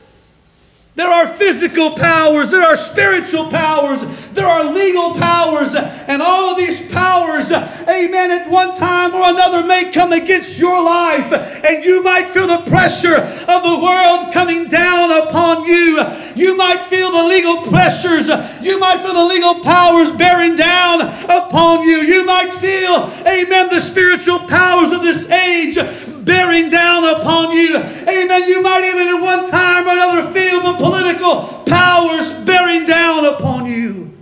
There 0.97 1.09
are 1.09 1.27
physical 1.27 1.97
powers, 1.97 2.53
there 2.53 2.63
are 2.63 2.77
spiritual 2.77 3.51
powers, 3.51 4.01
there 4.33 4.47
are 4.47 4.63
legal 4.63 5.15
powers, 5.15 5.75
and 5.75 6.23
all 6.23 6.51
of 6.51 6.57
these 6.57 6.89
powers, 6.93 7.51
amen, 7.51 8.31
at 8.31 8.49
one 8.49 8.77
time 8.77 9.13
or 9.13 9.29
another 9.29 9.67
may 9.67 9.91
come 9.91 10.13
against 10.13 10.57
your 10.57 10.81
life, 10.81 11.33
and 11.33 11.85
you 11.85 12.01
might 12.05 12.31
feel 12.31 12.47
the 12.47 12.71
pressure 12.71 13.17
of 13.17 13.63
the 13.65 13.81
world 13.83 14.33
coming 14.33 14.69
down 14.69 15.11
upon 15.27 15.65
you. 15.65 16.01
You 16.37 16.57
might 16.57 16.85
feel 16.85 17.11
the 17.11 17.25
legal 17.25 17.63
pressures, 17.63 18.29
you 18.63 18.79
might 18.79 19.03
feel 19.03 19.15
the 19.15 19.25
legal 19.25 19.65
powers 19.65 20.13
bearing 20.13 20.55
down 20.55 21.01
upon 21.01 21.83
you. 21.83 22.03
You 22.03 22.25
might 22.25 22.55
feel, 22.55 23.11
amen, 23.27 23.69
the 23.69 23.81
spiritual 23.81 24.39
powers 24.47 24.93
of 24.93 25.03
this 25.03 25.29
age 25.29 25.77
bearing 26.25 26.71
down 26.71 27.05
upon 27.05 27.53
you. 27.53 27.77
Amen. 27.77 28.49
You 28.49 28.63
might 28.63 28.85
even 28.85 29.09
at 29.09 29.21
one 29.21 29.51
time 29.51 29.87
or 29.87 29.93
another 29.93 30.33
feel 30.33 30.61
the 30.61 30.79
political 30.79 31.63
powers 31.67 32.31
bearing 32.45 32.87
down 32.87 33.27
upon 33.27 33.67
you. 33.67 34.17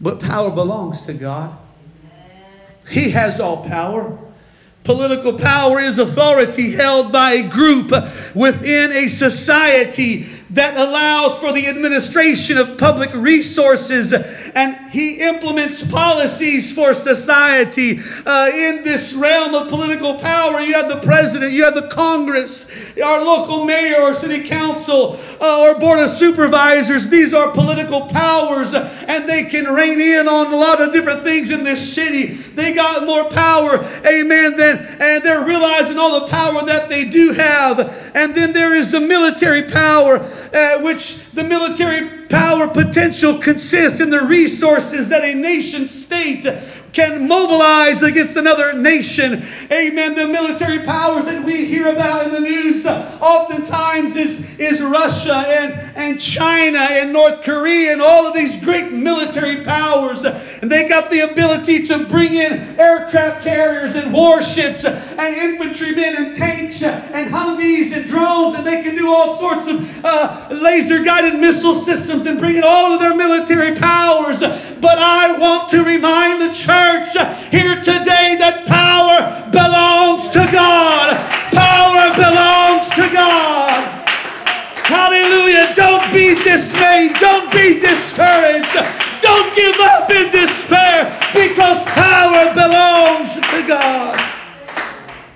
But 0.00 0.20
power 0.20 0.50
belongs 0.50 1.06
to 1.06 1.14
God. 1.14 1.56
He 2.88 3.10
has 3.10 3.40
all 3.40 3.64
power. 3.64 4.18
Political 4.84 5.38
power 5.40 5.80
is 5.80 5.98
authority 5.98 6.70
held 6.70 7.10
by 7.10 7.32
a 7.32 7.48
group 7.48 7.90
within 8.34 8.92
a 8.92 9.08
society 9.08 10.28
that 10.50 10.76
allows 10.76 11.38
for 11.38 11.52
the 11.52 11.66
administration 11.66 12.56
of 12.56 12.78
public 12.78 13.12
resources 13.14 14.12
and 14.12 14.76
he 14.90 15.20
implements 15.20 15.84
policies 15.86 16.72
for 16.72 16.94
society. 16.94 18.00
Uh, 18.24 18.50
in 18.54 18.84
this 18.84 19.12
realm 19.12 19.54
of 19.54 19.68
political 19.68 20.14
power, 20.14 20.60
you 20.60 20.74
have 20.74 20.88
the 20.88 21.00
president, 21.00 21.52
you 21.52 21.64
have 21.64 21.74
the 21.74 21.88
Congress, 21.88 22.70
our 23.02 23.22
local 23.24 23.64
mayor 23.64 24.00
or 24.00 24.14
city 24.14 24.46
council 24.46 25.18
uh, 25.40 25.62
or 25.62 25.78
board 25.78 25.98
of 25.98 26.10
supervisors. 26.10 27.08
These 27.08 27.34
are 27.34 27.50
political 27.50 28.06
powers 28.06 28.74
and 28.74 29.28
they 29.28 29.44
can 29.44 29.64
rein 29.66 30.00
in 30.00 30.28
on 30.28 30.52
a 30.52 30.56
lot 30.56 30.80
of 30.80 30.92
different 30.92 31.22
things 31.22 31.50
in 31.50 31.64
this 31.64 31.94
city. 31.94 32.34
They 32.34 32.72
got 32.72 33.04
more 33.04 33.28
power, 33.30 33.84
amen, 34.06 34.56
than, 34.56 34.78
and 35.00 35.22
they're 35.24 35.44
realizing 35.44 35.98
all 35.98 36.20
the 36.20 36.28
power 36.28 36.64
that 36.66 36.88
they 36.88 37.06
do 37.06 37.32
have. 37.32 37.80
And 38.14 38.34
then 38.34 38.52
there 38.52 38.74
is 38.74 38.92
the 38.92 39.00
military 39.00 39.64
power, 39.64 40.18
uh, 40.56 40.80
which 40.80 41.18
the 41.34 41.44
military 41.44 42.26
power 42.28 42.66
potential 42.66 43.38
consists 43.38 44.00
in 44.00 44.10
the 44.10 44.20
resources 44.20 45.10
that 45.10 45.22
a 45.22 45.34
nation 45.34 45.86
state 45.86 46.46
can 46.96 47.28
mobilize 47.28 48.02
against 48.02 48.36
another 48.36 48.72
nation. 48.72 49.44
Amen. 49.70 50.14
The 50.14 50.26
military 50.26 50.78
powers 50.78 51.26
that 51.26 51.44
we 51.44 51.66
hear 51.66 51.88
about 51.88 52.24
in 52.24 52.32
the 52.32 52.40
news 52.40 52.86
oftentimes 52.86 54.16
is, 54.16 54.42
is 54.58 54.80
Russia 54.80 55.34
and, 55.34 55.74
and 55.94 56.18
China 56.18 56.78
and 56.78 57.12
North 57.12 57.42
Korea 57.42 57.92
and 57.92 58.00
all 58.00 58.26
of 58.26 58.32
these 58.32 58.64
great 58.64 58.92
military 58.92 59.62
powers. 59.62 60.24
And 60.24 60.72
they 60.72 60.88
got 60.88 61.10
the 61.10 61.30
ability 61.30 61.86
to 61.88 62.06
bring 62.06 62.32
in 62.32 62.80
aircraft 62.80 63.44
carriers 63.44 63.94
and 63.94 64.10
warships 64.10 64.86
and 64.86 65.36
infantrymen 65.36 66.16
and 66.16 66.34
tanks 66.34 66.82
and 66.82 67.30
Humvees 67.30 67.94
and 67.94 68.06
drones, 68.06 68.54
and 68.54 68.66
they 68.66 68.82
can 68.82 68.96
do 68.96 69.12
all 69.12 69.36
sorts 69.36 69.66
of 69.66 69.76
uh, 70.02 70.48
laser 70.50 71.02
guided 71.02 71.38
missile 71.38 71.74
systems 71.74 72.24
and 72.24 72.38
bring 72.38 72.56
in 72.56 72.64
all 72.64 72.94
of 72.94 73.00
their 73.00 73.14
military 73.14 73.74
powers. 73.74 74.40
But 74.40 74.98
I 74.98 75.36
want 75.36 75.70
to 75.72 75.84
remind 75.84 76.40
the 76.40 76.52
church 76.54 76.85
here 77.50 77.76
today 77.82 78.36
that 78.38 78.64
power 78.66 79.50
belongs 79.50 80.30
to 80.30 80.46
God. 80.52 81.16
Power 81.50 82.14
belongs 82.14 82.88
to 82.90 83.10
God. 83.12 83.82
Hallelujah. 84.86 85.74
Don't 85.74 86.06
be 86.12 86.34
dismayed. 86.42 87.14
Don't 87.18 87.50
be 87.50 87.80
discouraged. 87.80 88.72
Don't 89.20 89.54
give 89.56 89.74
up 89.80 90.10
in 90.10 90.30
despair 90.30 91.10
because 91.34 91.82
power 91.86 92.54
belongs 92.54 93.34
to 93.34 93.66
God. 93.66 94.16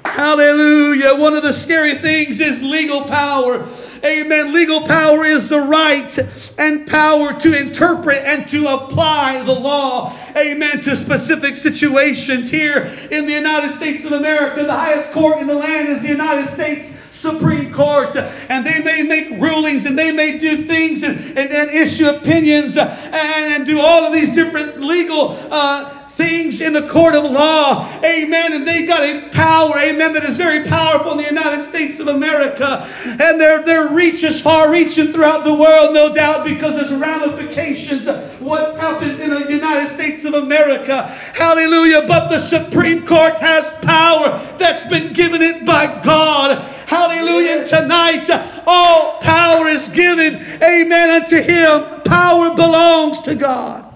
Hallelujah. 0.05 1.17
One 1.17 1.35
of 1.35 1.43
the 1.43 1.53
scary 1.53 1.95
things 1.95 2.41
is 2.41 2.63
legal 2.63 3.03
power. 3.05 3.67
Amen. 4.05 4.55
Legal 4.55 4.87
power 4.87 5.25
is 5.25 5.49
the 5.49 5.61
right 5.61 6.19
and 6.59 6.87
power 6.87 7.39
to 7.41 7.59
interpret 7.59 8.19
and 8.25 8.49
to 8.49 8.67
apply 8.67 9.43
the 9.43 9.53
law. 9.53 10.17
Amen. 10.37 10.81
To 10.83 10.97
specific 10.97 11.57
situations 11.57 12.51
here 12.51 12.91
in 13.11 13.27
the 13.27 13.33
United 13.33 13.71
States 13.71 14.05
of 14.05 14.13
America. 14.13 14.65
The 14.65 14.73
highest 14.73 15.13
court 15.13 15.39
in 15.39 15.47
the 15.47 15.55
land 15.55 15.89
is 15.89 16.03
the 16.03 16.09
United 16.09 16.47
States 16.47 16.93
Supreme 17.11 17.73
Court, 17.73 18.17
and 18.17 18.65
they 18.65 18.81
may 18.81 19.03
make 19.03 19.31
rulings 19.41 19.85
and 19.85 19.99
they 19.99 20.11
may 20.11 20.39
do 20.39 20.65
things 20.67 21.03
and, 21.03 21.19
and, 21.37 21.51
and 21.51 21.71
issue 21.71 22.09
opinions 22.09 22.79
and, 22.79 22.89
and, 22.89 23.67
do 23.67 23.79
all 23.79 24.05
of 24.05 24.13
these 24.13 24.35
different 24.35 24.81
legal 24.81 25.37
uh, 25.51 26.00
things 26.21 26.61
in 26.61 26.75
the 26.75 26.87
court 26.87 27.15
of 27.15 27.25
law. 27.25 27.91
Amen. 28.05 28.53
And 28.53 28.69
they 28.69 28.85
got 28.85 29.03
a 29.03 29.31
power, 29.31 29.79
amen, 29.79 30.13
that 30.13 30.25
is 30.25 30.37
very 30.37 30.65
powerful 30.65 31.13
in 31.13 31.17
the 31.17 31.25
United 31.25 31.63
States 31.63 31.99
of 31.99 32.09
America. 32.09 32.87
And 33.05 33.41
their, 33.41 33.63
their 33.63 33.89
reach 33.89 34.23
is 34.23 34.39
far 34.39 34.71
reaching 34.71 35.13
throughout 35.13 35.45
the 35.45 35.55
world, 35.55 35.95
no 35.95 36.13
doubt, 36.13 36.45
because 36.45 36.77
there's 36.77 36.93
ramifications 36.93 38.07
of 38.07 38.19
what 38.43 38.77
happens 38.77 39.19
in 39.19 39.31
the 39.31 39.51
United 39.51 39.89
States 39.89 40.27
of 40.27 40.35
America. 40.35 41.05
Hallelujah. 41.35 42.03
But 42.07 42.29
the 42.29 42.39
Supreme 42.39 43.07
Court 43.07 43.37
has 43.37 43.67
power 43.83 44.47
that's 44.59 44.87
been 44.89 45.15
given 45.15 45.41
it 45.41 45.65
by 45.65 46.03
God. 46.03 46.59
Hallelujah. 46.87 47.67
Tonight, 47.67 48.29
all 48.67 49.21
power 49.21 49.69
is 49.69 49.89
given, 49.89 50.37
amen, 50.63 51.23
unto 51.23 51.41
Him. 51.41 52.03
Power 52.03 52.55
belongs 52.55 53.23
to 53.23 53.35
God. 53.35 53.90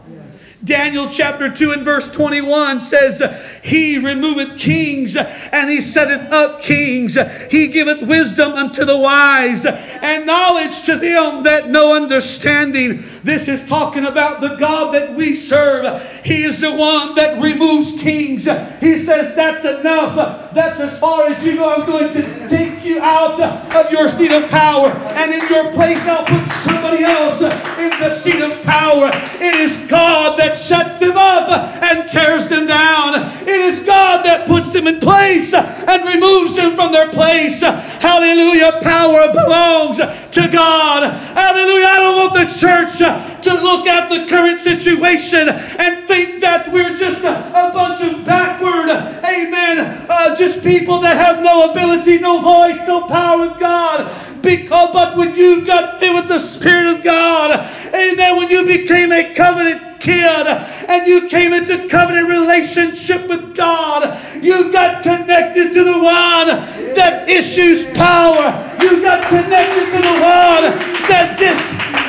Daniel 0.65 1.09
chapter 1.11 1.51
2 1.51 1.73
and 1.73 1.85
verse 1.85 2.09
21 2.11 2.81
says, 2.81 3.23
He 3.63 3.99
removeth 3.99 4.59
kings 4.59 5.17
and 5.17 5.71
he 5.71 5.81
setteth 5.81 6.33
up 6.33 6.63
kings. 6.63 7.19
He 7.51 7.69
giveth 7.69 8.03
wisdom 8.03 8.53
unto 8.53 8.85
the 8.85 8.97
wise 8.97 9.67
and 9.67 10.27
knowledge 10.27 10.83
to 10.83 10.97
them 10.97 11.43
that 11.43 11.69
know 11.69 11.95
understanding. 11.95 13.05
This 13.25 13.49
is 13.49 13.67
talking 13.67 14.05
about 14.05 14.43
the 14.43 14.57
God 14.57 14.93
that 14.93 15.15
we 15.15 15.35
serve. 15.35 16.03
He 16.23 16.43
is 16.43 16.61
the 16.61 16.75
one 16.75 17.15
that 17.15 17.41
removes 17.41 17.93
kings. 17.93 18.47
He 18.81 18.99
says, 18.99 19.35
That's 19.35 19.65
enough. 19.65 20.53
That's 20.53 20.79
as 20.79 20.99
far 20.99 21.29
as 21.29 21.43
you 21.43 21.57
go. 21.57 21.65
I'm 21.65 21.87
going 21.87 22.13
to 22.13 22.49
take 22.49 22.85
you 22.85 23.01
out 23.01 23.41
of 23.75 23.91
your 23.91 24.09
seat 24.09 24.31
of 24.31 24.51
power. 24.51 24.89
And 25.17 25.33
in 25.33 25.49
your 25.49 25.73
place, 25.73 26.07
I'll 26.07 26.27
put 26.27 26.47
somebody 26.65 27.03
else 27.03 27.41
in 27.41 27.91
the 27.99 28.11
seat 28.11 28.43
of 28.43 28.63
power. 28.63 29.11
It 29.41 29.55
is 29.55 29.75
God 29.89 30.39
that 30.39 30.59
shuts 30.59 30.99
them 30.99 31.17
up 31.17 31.49
and 31.83 32.07
tears 32.09 32.51
them 32.51 32.67
down. 32.67 33.15
It 33.43 33.49
is 33.49 33.81
God 33.87 34.23
that 34.27 34.47
puts 34.47 34.71
them 34.73 34.87
in 34.87 35.01
place 35.01 35.55
and 35.55 36.05
removes 36.05 36.57
them 36.57 36.77
from 36.77 36.93
their 36.93 37.11
place. 37.11 37.63
Hallelujah. 37.63 38.81
Power 38.83 39.33
belongs 39.33 39.97
to 39.97 40.49
God. 40.53 41.11
Hallelujah. 41.13 41.87
I 41.87 41.97
don't 41.99 42.17
want 42.17 42.35
the 42.35 42.55
church 42.55 43.01
to 43.43 43.55
look 43.55 43.87
at 43.87 44.11
the 44.11 44.27
current 44.27 44.59
situation 44.59 45.49
and 45.49 46.07
think 46.07 46.41
that 46.41 46.71
we're 46.73 46.95
just 46.97 47.23
a, 47.23 47.35
a 47.51 47.73
bunch 47.73 48.03
of 48.03 48.25
backward, 48.25 48.91
amen, 49.25 50.07
uh, 50.09 50.35
just 50.37 50.63
people 50.63 51.01
that 51.01 51.17
have 51.17 51.43
no 51.43 51.71
ability, 51.71 52.19
no 52.19 52.41
voice, 52.41 52.87
no 52.87 53.07
power 53.07 53.49
with 53.49 53.59
God. 53.59 54.43
Because, 54.43 54.91
but 54.93 55.17
when 55.17 55.35
you 55.35 55.65
got 55.65 55.99
filled 55.99 56.17
with 56.17 56.29
the 56.29 56.39
Spirit 56.39 56.87
of 56.97 57.03
God, 57.03 57.51
amen, 57.95 58.37
when 58.37 58.51
you 58.51 58.65
became 58.65 59.11
a 59.11 59.33
covenant 59.33 60.01
kid 60.01 60.47
and 60.47 61.07
you 61.07 61.29
came 61.29 61.53
into 61.53 61.89
covenant 61.89 62.29
relationship 62.29 63.27
with 63.27 63.55
God, 63.55 64.19
you 64.43 64.71
got 64.71 65.03
connected 65.03 65.73
to 65.73 65.83
the 65.83 65.99
one 65.99 66.49
that 66.95 67.29
issues 67.29 67.85
power. 67.97 68.77
You 68.83 69.01
got 69.01 69.25
connected 69.25 69.87
to 69.87 70.03
the 70.03 70.13
one 70.21 70.65
that 71.09 71.39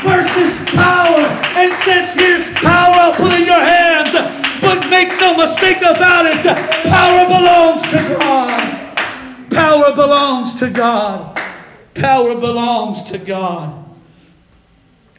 disperses 0.05 0.69
power 0.71 1.19
and 1.57 1.73
says, 1.83 2.13
Here's 2.13 2.47
power, 2.59 2.93
I'll 2.93 3.13
put 3.13 3.33
in 3.33 3.45
your 3.45 3.63
hands. 3.63 4.11
But 4.61 4.89
make 4.89 5.09
no 5.19 5.35
mistake 5.35 5.77
about 5.77 6.25
it, 6.25 6.43
power 6.85 7.25
belongs 7.27 7.81
to 7.83 8.17
God. 8.19 8.97
Power 9.51 9.95
belongs 9.95 10.55
to 10.55 10.69
God. 10.69 11.39
Power 11.95 12.35
belongs 12.35 13.03
to 13.03 13.17
God. 13.17 13.83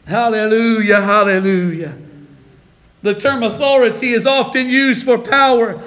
Hallelujah, 0.05 1.01
hallelujah. 1.01 1.97
The 3.03 3.15
term 3.15 3.43
authority 3.43 4.13
is 4.13 4.25
often 4.25 4.69
used 4.69 5.05
for 5.05 5.17
power 5.17 5.81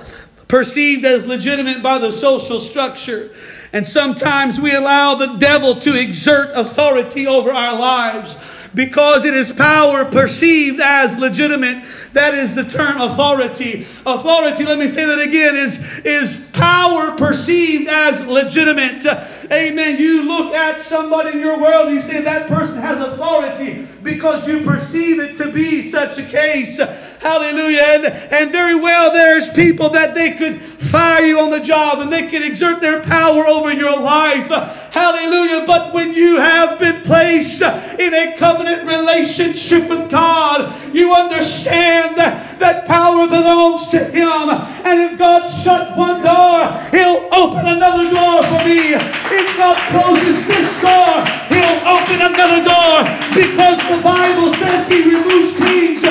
perceived 0.48 1.04
as 1.04 1.24
legitimate 1.26 1.82
by 1.82 1.98
the 1.98 2.10
social 2.10 2.60
structure. 2.60 3.30
And 3.72 3.86
sometimes 3.86 4.60
we 4.60 4.74
allow 4.74 5.14
the 5.14 5.34
devil 5.38 5.76
to 5.80 5.94
exert 5.94 6.50
authority 6.54 7.26
over 7.26 7.50
our 7.50 7.78
lives. 7.78 8.36
Because 8.74 9.24
it 9.24 9.34
is 9.34 9.50
power 9.52 10.04
perceived 10.04 10.80
as 10.80 11.16
legitimate. 11.16 11.84
That 12.12 12.34
is 12.34 12.54
the 12.54 12.64
term 12.64 13.00
authority. 13.00 13.86
Authority, 14.06 14.64
let 14.64 14.78
me 14.78 14.88
say 14.88 15.04
that 15.04 15.20
again, 15.20 15.56
is, 15.56 16.00
is 16.04 16.46
power 16.52 17.16
perceived 17.16 17.88
as 17.88 18.26
legitimate. 18.26 19.04
Amen. 19.52 19.98
You 19.98 20.22
look 20.24 20.54
at 20.54 20.78
somebody 20.78 21.32
in 21.32 21.40
your 21.40 21.60
world 21.60 21.86
and 21.86 21.94
you 21.94 22.00
say 22.00 22.20
that 22.20 22.48
person 22.48 22.80
has 22.80 22.98
authority 22.98 23.86
because 24.02 24.46
you 24.46 24.62
perceive 24.62 25.20
it 25.20 25.36
to 25.36 25.52
be 25.52 25.90
such 25.90 26.18
a 26.18 26.24
case. 26.24 26.78
Hallelujah. 26.78 27.82
And, 27.82 28.06
and 28.06 28.52
very 28.52 28.74
well, 28.74 29.12
there's 29.12 29.50
people 29.50 29.90
that 29.90 30.14
they 30.14 30.32
could 30.32 30.60
fire 30.90 31.22
you 31.22 31.38
on 31.38 31.50
the 31.50 31.60
job 31.60 32.00
and 32.00 32.12
they 32.12 32.26
can 32.26 32.42
exert 32.42 32.80
their 32.80 33.00
power 33.00 33.46
over 33.46 33.72
your 33.72 33.96
life. 33.98 34.48
Hallelujah. 34.90 35.64
But 35.66 35.94
when 35.94 36.12
you 36.12 36.36
have 36.36 36.78
been 36.78 37.02
placed 37.02 37.62
in 37.62 38.12
a 38.12 38.36
covenant 38.36 38.86
relationship 38.86 39.88
with 39.88 40.10
God, 40.10 40.74
you 40.94 41.14
understand 41.14 42.18
that, 42.18 42.58
that 42.58 42.86
power 42.86 43.28
belongs 43.28 43.88
to 43.88 43.98
Him. 44.04 44.50
And 44.84 45.12
if 45.12 45.18
God 45.18 45.46
shut 45.62 45.96
one 45.96 46.22
door, 46.22 46.66
He'll 46.90 47.28
open 47.32 47.66
another 47.66 48.10
door 48.10 48.42
for 48.42 48.64
me. 48.66 48.94
If 49.30 49.56
God 49.56 49.78
closes 49.94 50.44
this 50.46 50.68
door, 50.82 51.22
He'll 51.54 51.80
open 51.86 52.18
another 52.18 52.64
door 52.66 53.06
because 53.30 53.78
the 53.86 54.02
Bible 54.02 54.52
says 54.54 54.88
He 54.88 55.02
removes 55.02 55.56
kings 55.58 56.09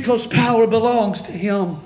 because 0.00 0.26
power 0.26 0.66
belongs 0.66 1.22
to 1.22 1.32
Him. 1.32 1.78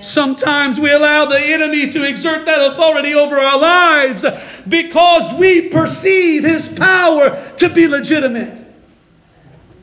Sometimes 0.00 0.80
we 0.80 0.90
allow 0.90 1.26
the 1.26 1.38
enemy 1.38 1.92
to 1.92 2.02
exert 2.02 2.46
that 2.46 2.72
authority 2.72 3.14
over 3.14 3.38
our 3.38 3.58
lives 3.58 4.24
because 4.68 5.32
we 5.38 5.68
perceive 5.68 6.42
his 6.42 6.66
power 6.66 7.40
to 7.58 7.68
be 7.68 7.86
legitimate. 7.86 8.66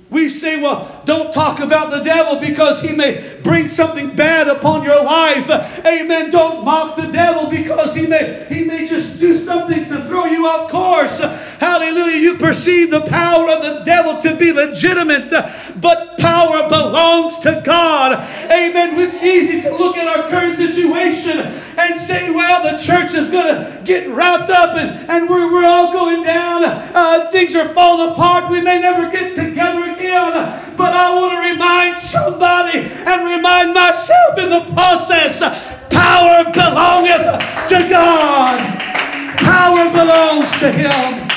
We 0.09 0.27
say, 0.27 0.61
well, 0.61 1.01
don't 1.05 1.33
talk 1.33 1.61
about 1.61 1.91
the 1.91 1.99
devil 1.99 2.41
because 2.41 2.81
he 2.81 2.93
may 2.93 3.39
bring 3.43 3.69
something 3.69 4.13
bad 4.13 4.49
upon 4.49 4.83
your 4.83 5.01
life. 5.01 5.49
Amen. 5.85 6.31
Don't 6.31 6.65
mock 6.65 6.97
the 6.97 7.07
devil 7.07 7.49
because 7.49 7.95
he 7.95 8.05
may 8.05 8.45
he 8.49 8.65
may 8.65 8.87
just 8.87 9.19
do 9.19 9.37
something 9.37 9.87
throw 10.19 10.31
you 10.31 10.45
off 10.45 10.69
course. 10.69 11.19
Hallelujah. 11.19 12.17
You 12.17 12.37
perceive 12.37 12.91
the 12.91 13.01
power 13.01 13.49
of 13.49 13.61
the 13.61 13.83
devil 13.83 14.21
to 14.21 14.35
be 14.35 14.51
legitimate, 14.51 15.29
but 15.79 16.17
power 16.17 16.67
belongs 16.69 17.39
to 17.39 17.61
God. 17.63 18.13
Amen. 18.51 18.99
It's 18.99 19.23
easy 19.23 19.61
to 19.61 19.75
look 19.75 19.97
at 19.97 20.07
our 20.07 20.29
current 20.29 20.57
situation 20.57 21.39
and 21.39 21.99
say, 21.99 22.31
well, 22.31 22.63
the 22.63 22.77
church 22.77 23.13
is 23.13 23.29
going 23.29 23.47
to 23.47 23.81
get 23.83 24.09
wrapped 24.09 24.49
up 24.49 24.75
and, 24.75 25.09
and 25.09 25.29
we're, 25.29 25.51
we're 25.51 25.65
all 25.65 25.93
going 25.93 26.23
down. 26.23 26.63
Uh, 26.63 27.31
things 27.31 27.55
are 27.55 27.69
falling 27.73 28.11
apart. 28.11 28.49
We 28.49 28.61
may 28.61 28.79
never 28.79 29.09
get 29.09 29.35
together 29.35 29.91
again. 29.93 30.75
But 30.75 30.93
I 30.93 31.13
want 31.13 31.33
to 31.33 31.51
remind 31.51 31.99
somebody 31.99 32.79
and 32.79 33.25
remind 33.25 33.73
myself 33.73 34.37
in 34.37 34.49
the 34.49 34.73
process 34.73 35.39
power 35.89 36.43
belongeth 36.53 37.67
to 37.69 37.87
God, 37.89 38.88
power 39.43 39.89
belongs 39.91 40.51
to 40.59 40.71
Him. 40.71 41.29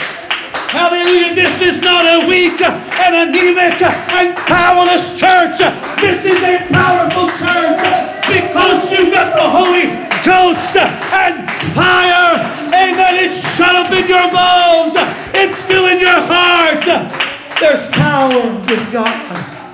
Hallelujah. 0.72 1.34
This 1.34 1.60
is 1.60 1.82
not 1.82 2.06
a 2.06 2.26
weak 2.26 2.60
and 2.62 3.14
anemic 3.14 3.82
and 3.82 4.34
powerless 4.48 5.20
church. 5.20 5.58
This 6.00 6.24
is 6.24 6.42
a 6.42 6.66
powerful 6.72 7.28
church 7.36 7.76
because 8.24 8.90
you've 8.90 9.12
got 9.12 9.36
the 9.36 9.44
Holy 9.44 9.92
Ghost 10.24 10.74
and 10.76 11.50
fire. 11.76 12.40
Amen. 12.72 13.22
It's 13.22 13.36
shut 13.54 13.76
up 13.76 13.92
in 13.92 14.08
your 14.08 14.30
bones. 14.32 14.94
It's 15.34 15.62
still 15.62 15.86
in 15.88 16.00
your 16.00 16.08
heart. 16.08 16.84
There's 17.60 17.86
power 17.90 18.58
with 18.66 18.92
God. 18.92 19.68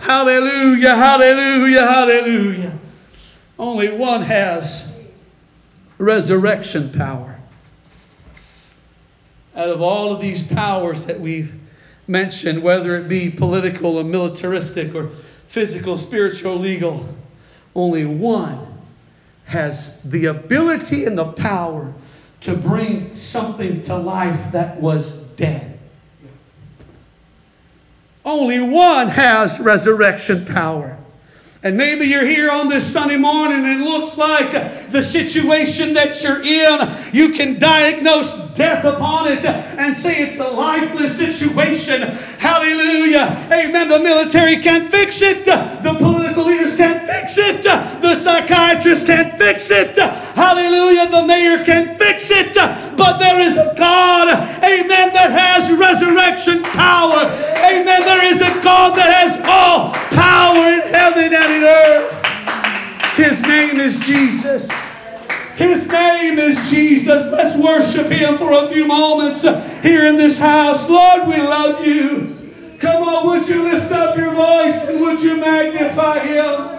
Hallelujah. 0.00 0.94
Hallelujah. 0.94 1.86
Hallelujah. 1.86 2.78
Only 3.58 3.96
one 3.96 4.20
has 4.20 4.92
resurrection 5.96 6.92
power 6.92 7.33
out 9.56 9.68
of 9.68 9.82
all 9.82 10.12
of 10.12 10.20
these 10.20 10.42
powers 10.42 11.06
that 11.06 11.20
we've 11.20 11.52
mentioned, 12.06 12.62
whether 12.62 12.96
it 12.96 13.08
be 13.08 13.30
political 13.30 13.98
or 13.98 14.04
militaristic 14.04 14.94
or 14.94 15.10
physical, 15.48 15.96
spiritual, 15.96 16.56
legal, 16.56 17.08
only 17.74 18.04
one 18.04 18.66
has 19.44 19.96
the 20.02 20.26
ability 20.26 21.04
and 21.04 21.16
the 21.16 21.32
power 21.32 21.92
to 22.40 22.54
bring 22.54 23.14
something 23.14 23.80
to 23.82 23.96
life 23.96 24.52
that 24.52 24.80
was 24.80 25.12
dead. 25.36 25.78
Only 28.24 28.60
one 28.60 29.08
has 29.08 29.60
resurrection 29.60 30.46
power. 30.46 30.98
And 31.62 31.76
maybe 31.78 32.06
you're 32.06 32.26
here 32.26 32.50
on 32.50 32.68
this 32.68 32.90
Sunday 32.90 33.16
morning 33.16 33.64
and 33.64 33.82
it 33.82 33.84
looks 33.84 34.18
like 34.18 34.90
the 34.90 35.00
situation 35.00 35.94
that 35.94 36.22
you're 36.22 36.42
in, 36.42 36.96
you 37.14 37.30
can 37.30 37.58
diagnose 37.58 38.34
death 38.54 38.84
upon 38.84 39.30
it 39.30 39.44
and 39.44 39.96
say 39.96 40.22
it's 40.22 40.38
a 40.38 40.48
lifeless 40.48 41.16
situation. 41.16 42.02
Hallelujah. 42.38 43.48
Amen. 43.52 43.88
The 43.88 44.00
military 44.00 44.58
can't 44.58 44.90
fix 44.90 45.22
it. 45.22 45.44
The 45.44 45.96
political 45.98 46.44
leaders 46.44 46.76
can't 46.76 47.02
fix 47.02 47.38
it. 47.38 47.62
The 47.62 48.14
psychiatrists 48.14 49.04
can't 49.04 49.36
fix 49.36 49.70
it. 49.70 49.96
Hallelujah. 49.96 51.08
The 51.08 51.24
mayor 51.24 51.58
can't 51.58 51.98
fix 51.98 52.30
it. 52.30 52.54
But 52.54 53.18
there 53.18 53.40
is 53.40 53.56
a 53.56 53.74
God, 53.76 54.28
amen, 54.62 55.12
that 55.12 55.30
has 55.30 55.70
resurrection 55.72 56.62
power. 56.62 57.24
Amen. 57.58 58.02
There 58.02 58.24
is 58.24 58.40
a 58.40 58.50
God 58.62 58.94
that 58.96 59.12
has 59.12 59.36
all 59.44 59.92
power 60.16 60.68
in 60.68 60.82
heaven 60.82 61.34
and 61.34 61.52
in 61.52 61.62
earth. 61.64 62.20
His 63.16 63.42
name 63.42 63.78
is 63.80 63.96
Jesus. 64.00 64.93
His 65.56 65.86
name 65.86 66.38
is 66.38 66.56
Jesus. 66.68 67.30
Let's 67.30 67.56
worship 67.56 68.06
Him 68.06 68.38
for 68.38 68.52
a 68.52 68.68
few 68.68 68.86
moments 68.86 69.42
here 69.82 70.06
in 70.06 70.16
this 70.16 70.36
house. 70.36 70.88
Lord, 70.88 71.28
we 71.28 71.36
love 71.36 71.86
you. 71.86 72.76
Come 72.80 73.04
on, 73.04 73.26
would 73.28 73.48
you 73.48 73.62
lift 73.62 73.92
up 73.92 74.16
your 74.16 74.32
voice 74.32 74.88
and 74.88 75.00
would 75.00 75.22
you 75.22 75.36
magnify 75.36 76.18
Him? 76.18 76.74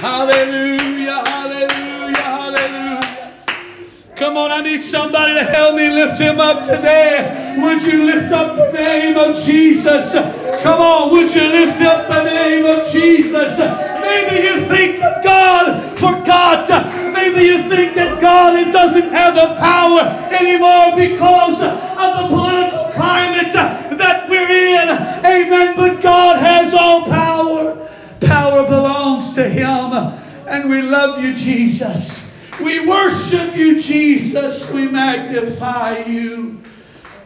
Hallelujah, 0.00 1.24
hallelujah, 1.26 2.16
hallelujah. 2.16 3.34
Come 4.16 4.36
on, 4.36 4.52
I 4.52 4.60
need 4.60 4.82
somebody 4.82 5.34
to 5.34 5.42
help 5.42 5.74
me 5.74 5.90
lift 5.90 6.20
him 6.20 6.38
up 6.38 6.64
today. 6.64 7.56
Would 7.58 7.82
you 7.84 8.04
lift 8.04 8.32
up 8.32 8.56
the 8.56 8.70
name 8.72 9.16
of 9.16 9.42
Jesus? 9.42 10.12
Come 10.62 10.80
on, 10.80 11.10
would 11.10 11.34
you 11.34 11.42
lift 11.42 11.80
up 11.80 12.08
the 12.08 12.22
name 12.22 12.64
of 12.64 12.86
Jesus? 12.92 13.58
Maybe 13.58 14.46
you 14.46 14.66
think 14.66 15.00
that 15.00 15.24
God 15.24 15.98
forgot. 15.98 17.03
Maybe 17.24 17.46
you 17.46 17.68
think 17.70 17.94
that 17.94 18.20
God 18.20 18.70
doesn't 18.70 19.10
have 19.10 19.34
the 19.34 19.54
power 19.58 20.02
anymore 20.30 20.94
because 20.94 21.62
of 21.62 22.28
the 22.28 22.28
political 22.28 22.92
climate 22.92 23.50
that 23.54 24.28
we're 24.28 24.50
in. 24.50 24.90
Amen. 24.90 25.74
But 25.74 26.02
God 26.02 26.36
has 26.36 26.74
all 26.74 27.06
power. 27.06 27.88
Power 28.20 28.66
belongs 28.66 29.32
to 29.32 29.48
Him. 29.48 29.94
And 30.46 30.68
we 30.68 30.82
love 30.82 31.24
you, 31.24 31.34
Jesus. 31.34 32.26
We 32.62 32.86
worship 32.86 33.56
you, 33.56 33.80
Jesus. 33.80 34.70
We 34.70 34.86
magnify 34.86 36.04
you. 36.04 36.60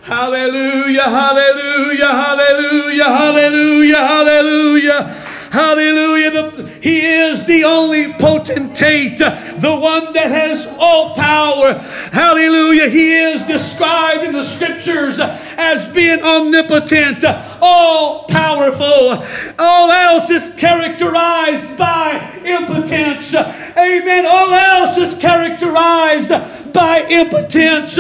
Hallelujah, 0.02 1.02
hallelujah, 1.02 2.06
hallelujah, 2.06 3.04
hallelujah, 3.04 3.96
hallelujah. 3.96 5.27
Hallelujah. 5.50 6.30
The, 6.30 6.68
he 6.80 7.00
is 7.04 7.46
the 7.46 7.64
only 7.64 8.12
potentate, 8.12 9.18
the 9.18 9.78
one 9.80 10.12
that 10.12 10.30
has 10.30 10.66
all 10.78 11.14
power. 11.14 11.72
Hallelujah. 12.12 12.88
He 12.88 13.14
is 13.14 13.44
described 13.44 14.24
in 14.24 14.32
the 14.32 14.42
scriptures 14.42 15.18
as 15.20 15.86
being 15.88 16.22
omnipotent, 16.22 17.24
all 17.60 18.24
powerful. 18.24 19.24
All 19.58 19.90
else 19.90 20.30
is 20.30 20.54
characterized 20.54 21.76
by 21.76 22.42
impotence. 22.44 23.34
Amen. 23.34 24.26
All 24.26 24.52
else 24.52 24.98
is 24.98 25.16
characterized 25.16 26.30
by 26.72 27.06
impotence, 27.08 27.98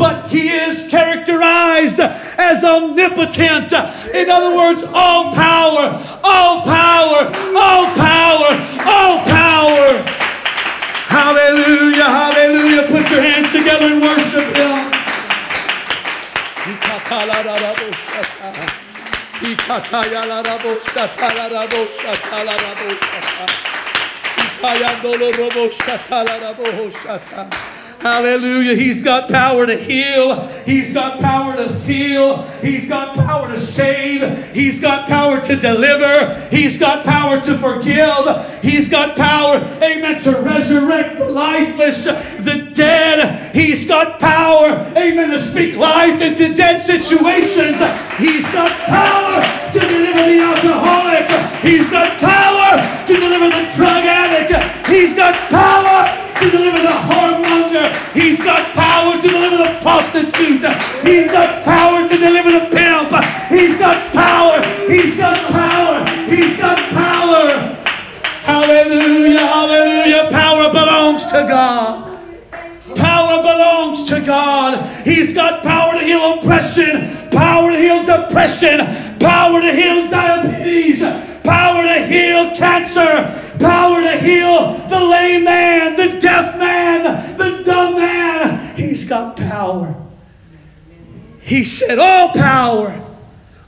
but 0.00 0.30
he 0.30 0.48
is 0.48 0.88
characterized 0.88 2.00
as 2.00 2.64
omnipotent. 2.64 3.70
In 4.14 4.30
other 4.30 4.56
words, 4.56 4.82
all 4.94 5.34
power, 5.34 5.92
all 6.24 6.62
power, 6.62 7.28
all 7.54 7.84
power, 8.00 8.50
all 8.88 9.18
power. 9.28 10.02
Hallelujah, 11.04 12.08
hallelujah. 12.08 12.82
Put 12.88 13.10
your 13.10 13.20
hands 13.20 13.52
together 13.52 13.92
and 13.92 14.00
worship 14.00 14.56
him. 14.56 14.90
Hallelujah. 28.00 28.76
He's 28.76 29.02
got 29.02 29.28
power 29.28 29.66
to 29.66 29.76
heal. 29.76 30.46
He's 30.64 30.94
got 30.94 31.20
power 31.20 31.54
to 31.54 31.68
feel. 31.80 32.42
He's 32.62 32.88
got 32.88 33.14
power 33.14 33.48
to 33.48 33.58
save. 33.58 34.54
He's 34.54 34.80
got 34.80 35.06
power 35.06 35.38
to 35.44 35.56
deliver. 35.56 36.34
He's 36.48 36.78
got 36.78 37.04
power 37.04 37.38
to 37.42 37.58
forgive. 37.58 38.62
He's 38.62 38.88
got 38.88 39.16
power, 39.16 39.56
amen, 39.82 40.22
to 40.22 40.32
resurrect 40.40 41.18
the 41.18 41.28
lifeless, 41.28 42.04
the 42.04 42.70
dead. 42.74 43.54
He's 43.54 43.86
got 43.86 44.18
power, 44.18 44.68
amen, 44.96 45.30
to 45.30 45.38
speak 45.38 45.76
life 45.76 46.22
into 46.22 46.54
dead 46.54 46.80
situations. 46.80 47.76
He's 48.16 48.48
got 48.52 48.70
power 48.86 49.42
to 49.72 49.78
deliver 49.78 50.22
the 50.24 50.40
alcoholic. 50.40 51.28
He's 51.62 51.90
got 51.90 52.18
power 52.18 52.80
to 53.06 53.14
deliver 53.14 53.50
the 53.50 53.70
drug 53.76 54.04
addict. 54.04 54.88
He's 54.88 55.14
got 55.14 55.34
power 55.50 56.30
to 56.40 56.50
deliver 56.50 56.78
the 56.78 56.88
whoremonger. 56.88 57.89
He's 58.14 58.42
got 58.42 58.72
power 58.74 59.20
to 59.20 59.28
deliver 59.28 59.56
the 59.58 59.78
prostitute. 59.82 60.64
He's 61.04 61.30
got 61.30 61.64
power 61.64 62.08
to 62.08 62.16
deliver 62.16 62.50
the 62.50 62.66
pimp. 62.70 63.12
He's 63.48 63.78
got 63.78 64.12
power. 64.12 64.60
He's 64.88 65.16
got 65.16 65.36
power. 65.50 66.04
He's 66.28 66.56
got 66.56 66.78
power. 66.90 67.76
Hallelujah. 68.42 69.38
Hallelujah. 69.38 70.28
Power 70.30 70.72
belongs 70.72 71.24
to 71.26 71.46
God. 71.48 72.10
Power 72.96 73.42
belongs 73.42 74.08
to 74.08 74.20
God. 74.20 75.06
He's 75.06 75.32
got 75.32 75.62
power 75.62 75.94
to 75.94 76.04
heal 76.04 76.34
oppression, 76.34 77.30
power 77.30 77.70
to 77.70 77.78
heal 77.78 78.04
depression, 78.04 78.78
power 79.18 79.60
to 79.60 79.72
heal 79.72 80.10
He 91.50 91.64
said, 91.64 91.98
All 91.98 92.28
power, 92.28 93.04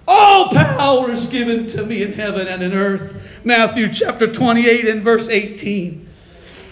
all 0.06 0.50
power 0.50 1.10
is 1.10 1.26
given 1.26 1.66
to 1.66 1.84
me 1.84 2.04
in 2.04 2.12
heaven 2.12 2.46
and 2.46 2.62
in 2.62 2.72
earth. 2.74 3.12
Matthew 3.42 3.92
chapter 3.92 4.32
28 4.32 4.84
and 4.86 5.02
verse 5.02 5.28
18. 5.28 6.08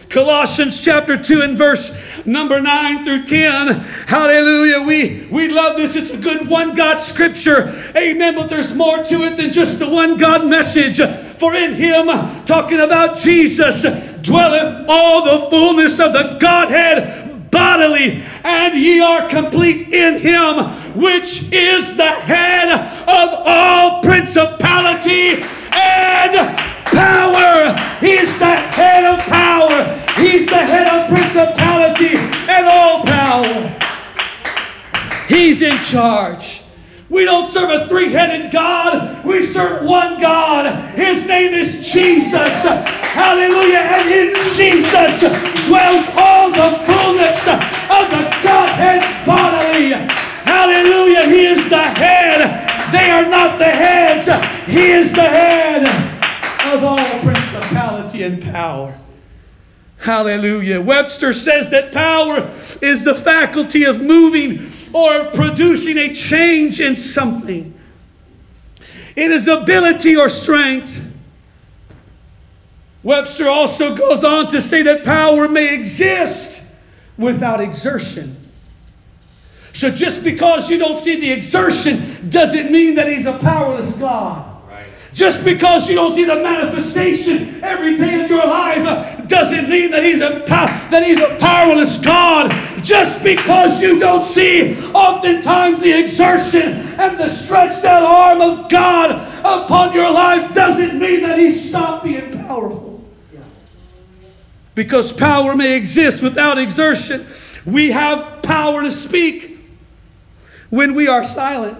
Colossians 0.09 0.81
chapter 0.81 1.21
2 1.21 1.43
and 1.43 1.59
verse 1.59 1.93
number 2.25 2.61
9 2.61 3.05
through 3.05 3.25
10. 3.25 3.81
Hallelujah. 4.07 4.83
We, 4.83 5.27
we 5.33 5.49
love 5.49 5.77
this. 5.79 5.97
It's 5.97 6.11
a 6.11 6.17
good 6.17 6.47
one 6.49 6.77
God 6.77 7.01
scripture. 7.01 7.75
Amen. 7.97 8.37
But 8.37 8.49
there's 8.49 8.73
more 8.73 9.03
to 9.03 9.25
it 9.25 9.37
than 9.37 9.51
just 9.51 9.81
the 9.81 9.91
one 9.91 10.17
God 10.17 10.47
message. 10.47 10.99
For 11.39 11.57
in 11.57 11.75
him, 11.75 12.07
talking 12.45 12.79
about 12.79 13.19
Jesus, 13.19 13.83
dwelleth 14.23 14.85
all 14.89 15.25
the 15.25 15.51
fullness 15.51 15.99
of 15.99 16.13
the 16.13 16.39
Godhead 16.41 17.31
bodily, 17.51 18.23
and 18.45 18.75
ye 18.75 19.01
are 19.01 19.29
complete 19.29 19.89
in 19.89 20.19
him, 20.19 20.80
which 20.95 21.53
is 21.53 21.97
the 21.97 22.11
head 22.11 22.71
of 22.71 23.43
all 23.47 24.03
principality 24.03 25.43
and 25.73 26.57
power. 26.87 27.75
He's 28.01 28.39
the 28.39 28.57
head 28.57 29.05
of 29.05 29.21
power. 29.21 29.85
He's 30.17 30.47
the 30.47 30.57
head 30.57 30.89
of 30.89 31.09
principality 31.09 32.17
and 32.17 32.67
all 32.67 33.05
power. 33.05 33.77
He's 35.29 35.63
in 35.63 35.79
charge. 35.79 36.63
We 37.09 37.25
don't 37.25 37.51
serve 37.51 37.71
a 37.71 37.89
three 37.89 38.13
headed 38.13 38.53
God. 38.53 39.25
We 39.25 39.43
serve 39.43 39.85
one 39.85 40.21
God. 40.21 40.95
His 40.95 41.27
name 41.27 41.53
is 41.55 41.89
Jesus. 41.93 42.33
Hallelujah. 42.33 43.79
And 43.79 44.11
in 44.11 44.35
Jesus 44.55 45.21
dwells 45.67 46.07
all 46.17 46.51
the 46.51 46.79
fullness 46.87 47.49
of 47.49 48.11
the 48.11 48.31
Godhead 48.45 49.27
bodily. 49.27 50.30
Hallelujah. 50.51 51.29
He 51.29 51.47
is 51.47 51.69
the 51.69 51.81
head. 51.81 52.91
They 52.91 53.09
are 53.09 53.25
not 53.31 53.61
the 53.61 53.67
heads. 53.67 54.27
He 54.69 54.91
is 54.91 55.13
the 55.13 55.23
head 55.23 55.87
of 56.75 56.83
all 56.83 57.21
principality 57.21 58.25
and 58.25 58.43
power. 58.43 58.99
Hallelujah. 59.99 60.81
Webster 60.81 61.33
says 61.33 61.71
that 61.71 61.93
power 61.93 62.51
is 62.83 63.05
the 63.05 63.15
faculty 63.15 63.85
of 63.85 64.01
moving 64.01 64.73
or 64.93 65.27
producing 65.35 65.99
a 65.99 66.13
change 66.13 66.81
in 66.81 66.97
something. 66.97 67.73
It 69.15 69.31
is 69.31 69.47
ability 69.47 70.17
or 70.17 70.29
strength. 70.29 71.01
Webster 73.05 73.49
also 73.49 73.95
goes 73.95 74.25
on 74.25 74.49
to 74.49 74.61
say 74.61 74.83
that 74.83 75.05
power 75.05 75.47
may 75.47 75.73
exist 75.73 76.61
without 77.17 77.61
exertion. 77.61 78.50
So 79.81 79.89
just 79.89 80.23
because 80.23 80.69
you 80.69 80.77
don't 80.77 81.03
see 81.03 81.19
the 81.19 81.33
exertion 81.33 82.29
doesn't 82.29 82.71
mean 82.71 82.97
that 82.97 83.09
he's 83.09 83.25
a 83.25 83.33
powerless 83.39 83.91
God. 83.95 84.45
Just 85.15 85.43
because 85.43 85.89
you 85.89 85.95
don't 85.95 86.13
see 86.13 86.25
the 86.25 86.35
manifestation 86.35 87.65
every 87.65 87.97
day 87.97 88.23
of 88.23 88.29
your 88.29 88.47
life 88.47 89.27
doesn't 89.27 89.71
mean 89.71 89.91
that 89.93 90.05
he's 90.05 90.21
a 90.21 90.45
that 90.47 91.03
he's 91.07 91.19
a 91.19 91.35
powerless 91.37 91.97
God. 91.97 92.51
Just 92.85 93.25
because 93.25 93.81
you 93.81 93.99
don't 93.99 94.23
see 94.23 94.79
oftentimes 94.93 95.81
the 95.81 95.99
exertion 95.99 96.73
and 97.01 97.19
the 97.19 97.29
stretched 97.29 97.83
out 97.83 98.03
arm 98.03 98.43
of 98.43 98.69
God 98.69 99.13
upon 99.39 99.95
your 99.95 100.11
life 100.11 100.53
doesn't 100.53 100.99
mean 100.99 101.23
that 101.23 101.39
he's 101.39 101.71
stopped 101.71 102.05
being 102.05 102.33
powerful. 102.33 103.03
Because 104.75 105.11
power 105.11 105.57
may 105.57 105.75
exist 105.75 106.23
without 106.23 106.59
exertion. 106.59 107.27
We 107.65 107.91
have 107.93 108.43
power 108.43 108.83
to 108.83 108.93
speak 108.93 109.50
when 110.71 110.95
we 110.95 111.09
are 111.09 111.25
silent. 111.25 111.79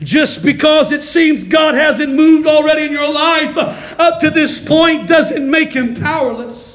Just 0.00 0.42
because 0.42 0.90
it 0.90 1.02
seems 1.02 1.44
God 1.44 1.74
hasn't 1.74 2.12
moved 2.12 2.46
already 2.46 2.86
in 2.86 2.92
your 2.92 3.10
life 3.10 3.56
uh, 3.56 3.76
up 3.98 4.20
to 4.20 4.30
this 4.30 4.58
point 4.58 5.08
doesn't 5.08 5.48
make 5.48 5.72
him 5.72 5.94
powerless. 5.94 6.71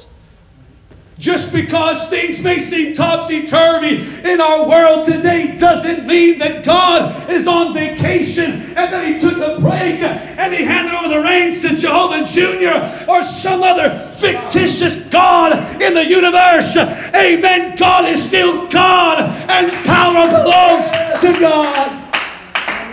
Just 1.18 1.50
because 1.50 2.08
things 2.08 2.40
may 2.42 2.60
seem 2.60 2.94
topsy 2.94 3.48
turvy 3.48 3.96
in 4.22 4.40
our 4.40 4.68
world 4.68 5.04
today 5.04 5.56
doesn't 5.56 6.06
mean 6.06 6.38
that 6.38 6.64
God 6.64 7.28
is 7.28 7.48
on 7.48 7.74
vacation 7.74 8.52
and 8.76 8.92
that 8.92 9.04
He 9.04 9.18
took 9.18 9.36
a 9.38 9.60
break 9.60 10.00
and 10.00 10.54
He 10.54 10.62
handed 10.62 10.94
over 10.94 11.08
the 11.08 11.20
reins 11.20 11.60
to 11.62 11.74
Jehovah 11.74 12.24
Jr. 12.24 13.10
or 13.10 13.24
some 13.24 13.64
other 13.64 14.12
fictitious 14.14 14.96
God 15.06 15.82
in 15.82 15.94
the 15.94 16.06
universe. 16.06 16.76
Amen. 16.76 17.74
God 17.74 18.08
is 18.08 18.22
still 18.24 18.68
God 18.68 19.18
and 19.50 19.72
power 19.84 20.28
belongs 20.28 20.88
to 21.20 21.40
God. 21.40 22.08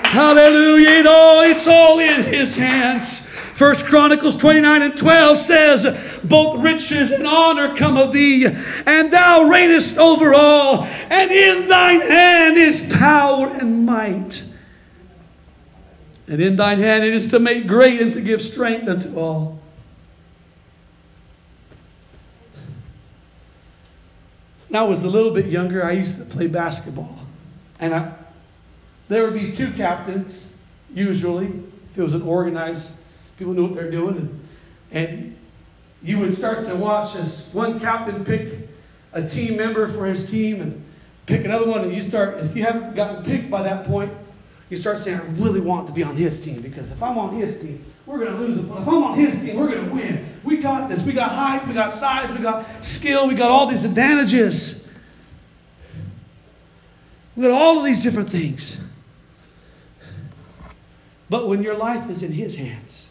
Hallelujah. 0.03 0.89
It 0.89 1.05
all, 1.05 1.41
it's 1.41 1.67
all 1.67 1.99
in 1.99 2.23
his 2.23 2.55
hands. 2.55 3.27
First 3.55 3.85
Chronicles 3.85 4.35
29 4.35 4.81
and 4.81 4.97
12 4.97 5.37
says, 5.37 5.85
Both 6.27 6.61
riches 6.61 7.11
and 7.11 7.25
honor 7.25 7.75
come 7.75 7.97
of 7.97 8.13
thee, 8.13 8.45
and 8.45 9.11
thou 9.11 9.43
reignest 9.49 9.97
over 9.97 10.33
all, 10.33 10.83
and 10.83 11.31
in 11.31 11.67
thine 11.67 12.01
hand 12.01 12.57
is 12.57 12.81
power 12.93 13.47
and 13.47 13.85
might. 13.85 14.43
And 16.27 16.41
in 16.41 16.55
thine 16.55 16.79
hand 16.79 17.03
it 17.03 17.13
is 17.13 17.27
to 17.27 17.39
make 17.39 17.67
great 17.67 18.01
and 18.01 18.13
to 18.13 18.21
give 18.21 18.41
strength 18.41 18.87
unto 18.87 19.17
all. 19.17 19.59
When 24.69 24.81
I 24.81 24.83
was 24.83 25.03
a 25.03 25.07
little 25.07 25.31
bit 25.31 25.45
younger, 25.45 25.85
I 25.85 25.91
used 25.91 26.17
to 26.17 26.25
play 26.25 26.47
basketball. 26.47 27.17
And 27.79 27.93
I, 27.93 28.13
there 29.07 29.23
would 29.23 29.33
be 29.33 29.51
two 29.51 29.71
captains, 29.71 30.51
usually, 30.93 31.47
if 31.91 31.97
it 31.97 32.01
was 32.01 32.13
an 32.13 32.23
organized, 32.23 32.99
people 33.37 33.53
knew 33.53 33.67
what 33.67 33.75
they're 33.75 33.91
doing. 33.91 34.39
And, 34.91 35.07
and 35.07 35.37
you 36.03 36.19
would 36.19 36.33
start 36.33 36.65
to 36.65 36.75
watch 36.75 37.15
as 37.15 37.47
one 37.51 37.79
captain 37.79 38.23
picked 38.25 38.69
a 39.13 39.27
team 39.27 39.57
member 39.57 39.87
for 39.87 40.05
his 40.05 40.29
team 40.29 40.61
and 40.61 40.83
pick 41.25 41.45
another 41.45 41.67
one. 41.67 41.81
And 41.81 41.93
you 41.93 42.01
start, 42.01 42.39
if 42.39 42.55
you 42.55 42.63
haven't 42.63 42.95
gotten 42.95 43.23
picked 43.23 43.49
by 43.49 43.63
that 43.63 43.85
point, 43.85 44.11
you 44.69 44.77
start 44.77 44.99
saying, 44.99 45.19
I 45.19 45.23
really 45.41 45.61
want 45.61 45.87
to 45.87 45.93
be 45.93 46.03
on 46.03 46.15
his 46.15 46.43
team 46.43 46.61
because 46.61 46.91
if 46.91 47.01
I'm 47.01 47.17
on 47.17 47.35
his 47.35 47.61
team, 47.61 47.83
we're 48.05 48.19
going 48.19 48.33
to 48.33 48.39
lose. 48.39 48.59
If 48.59 48.87
I'm 48.87 49.03
on 49.03 49.17
his 49.17 49.35
team, 49.39 49.57
we're 49.57 49.69
going 49.69 49.87
to 49.87 49.93
win. 49.93 50.25
We 50.43 50.57
got 50.57 50.89
this. 50.89 51.01
We 51.03 51.13
got 51.13 51.31
height, 51.31 51.67
we 51.67 51.73
got 51.73 51.93
size, 51.93 52.31
we 52.31 52.39
got 52.39 52.65
skill, 52.83 53.27
we 53.27 53.35
got 53.35 53.51
all 53.51 53.67
these 53.67 53.85
advantages. 53.85 54.85
We 57.35 57.43
got 57.43 57.51
all 57.51 57.79
of 57.79 57.85
these 57.85 58.03
different 58.03 58.29
things. 58.29 58.79
But 61.29 61.47
when 61.47 61.63
your 61.63 61.75
life 61.75 62.09
is 62.09 62.21
in 62.23 62.31
His 62.31 62.55
hands, 62.55 63.09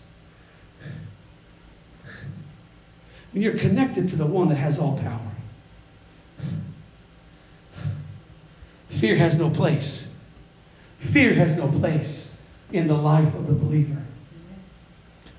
when 2.05 3.24
you're 3.43 3.57
connected 3.57 4.09
to 4.11 4.17
the 4.17 4.27
one 4.27 4.49
that 4.49 4.57
has 4.57 4.79
all 4.79 4.97
power, 4.99 5.21
fear 8.91 9.17
has 9.17 9.39
no 9.39 9.51
place. 9.51 10.09
Fear 11.01 11.35
has 11.35 11.57
no 11.57 11.69
place 11.69 12.35
in 12.73 12.87
the 12.87 12.95
life 12.95 13.35
of 13.35 13.47
the 13.47 13.55
believer. 13.55 14.04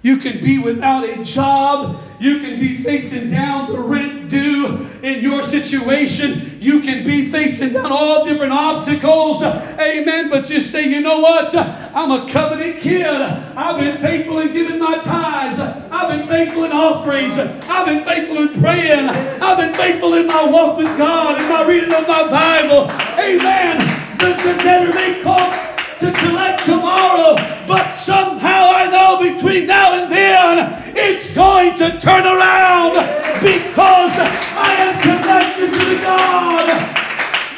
You 0.06 0.18
can 0.18 0.40
be 0.40 0.60
without 0.60 1.04
a 1.04 1.24
job. 1.24 2.00
You 2.20 2.40
can 2.40 2.60
be 2.60 2.78
facing 2.78 3.28
down 3.28 3.72
the 3.72 3.80
rent 3.80 4.30
due 4.30 4.86
in 5.02 5.20
your 5.20 5.42
situation. 5.42 6.60
You 6.62 6.82
can 6.82 7.04
be 7.04 7.32
facing 7.32 7.74
down 7.74 7.92
all 7.92 8.24
different 8.24 8.54
obstacles. 8.54 9.42
Amen. 9.42 10.30
But 10.30 10.48
you 10.48 10.60
say, 10.60 10.88
you 10.88 11.02
know 11.02 11.22
what? 11.22 11.56
I'm 11.56 12.12
a 12.12 12.32
covenant 12.32 12.82
kid. 12.82 13.04
I've 13.04 13.80
been 13.80 13.98
faithful 13.98 14.38
in 14.38 14.54
giving 14.54 14.78
my 14.78 15.02
tithes. 15.02 15.60
I've 15.60 16.16
been 16.16 16.28
faithful 16.28 16.66
in 16.66 16.72
offerings. 16.72 17.40
I've 17.40 17.88
been 17.88 18.04
faithful 18.04 18.38
in 18.38 18.62
praying. 18.62 19.10
I've 19.10 19.58
been 19.58 19.74
faithful 19.74 20.14
in 20.14 20.28
my 20.28 20.46
walk 20.46 20.78
with 20.78 20.96
God, 21.00 21.42
in 21.42 21.50
my 21.50 21.66
reading 21.66 21.92
of 21.92 22.06
my 22.06 22.30
Bible. 22.30 22.92
Amen. 23.18 23.80
The, 24.20 24.28
the 24.28 24.54
debtor 24.62 24.94
may 24.94 25.20
come 25.24 25.65
to 26.00 26.12
collect 26.12 26.66
tomorrow, 26.66 27.36
but 27.68 27.90
somehow 27.90 28.70
I 28.72 28.90
know 28.90 29.34
between 29.34 29.66
now 29.66 30.02
and 30.02 30.12
then 30.12 30.96
it's 30.96 31.34
going 31.34 31.76
to 31.78 32.00
turn 32.00 32.26
around 32.26 32.94
because 33.42 34.12
I 34.18 34.76
am 34.80 35.02
connected 35.02 35.68
to 35.68 35.86
the 35.86 36.02
God 36.02 36.68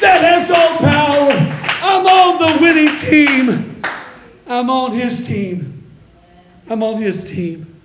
that 0.00 0.20
has 0.22 0.50
all 0.50 0.76
power. 0.78 1.32
I'm 1.82 2.06
on 2.06 2.38
the 2.38 2.62
winning 2.62 2.96
team. 2.96 3.82
I'm 4.46 4.70
on 4.70 4.92
his 4.92 5.26
team. 5.26 5.84
I'm 6.68 6.82
on 6.82 7.00
his 7.00 7.24
team. 7.24 7.80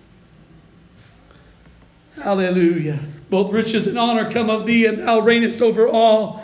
Hallelujah. 2.16 3.00
Both 3.30 3.52
riches 3.52 3.88
and 3.88 3.98
honor 3.98 4.32
come 4.32 4.50
of 4.50 4.68
thee, 4.68 4.86
and 4.86 5.00
thou 5.00 5.22
reignest 5.22 5.62
over 5.62 5.88
all. 5.88 6.43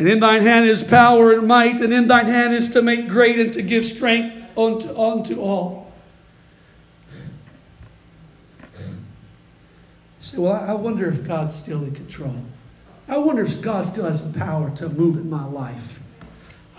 And 0.00 0.08
in 0.08 0.18
thine 0.18 0.40
hand 0.40 0.64
is 0.64 0.82
power 0.82 1.34
and 1.34 1.46
might, 1.46 1.82
and 1.82 1.92
in 1.92 2.08
thine 2.08 2.24
hand 2.24 2.54
is 2.54 2.70
to 2.70 2.80
make 2.80 3.06
great 3.06 3.38
and 3.38 3.52
to 3.52 3.60
give 3.60 3.84
strength 3.84 4.34
unto, 4.56 4.88
unto 4.98 5.42
all. 5.42 5.92
You 8.62 8.96
say, 10.20 10.38
well, 10.38 10.54
I 10.54 10.72
wonder 10.72 11.06
if 11.10 11.26
God's 11.26 11.54
still 11.54 11.84
in 11.84 11.94
control. 11.94 12.34
I 13.08 13.18
wonder 13.18 13.44
if 13.44 13.60
God 13.60 13.84
still 13.84 14.06
has 14.06 14.24
the 14.24 14.38
power 14.38 14.70
to 14.76 14.88
move 14.88 15.16
in 15.16 15.28
my 15.28 15.44
life. 15.44 16.00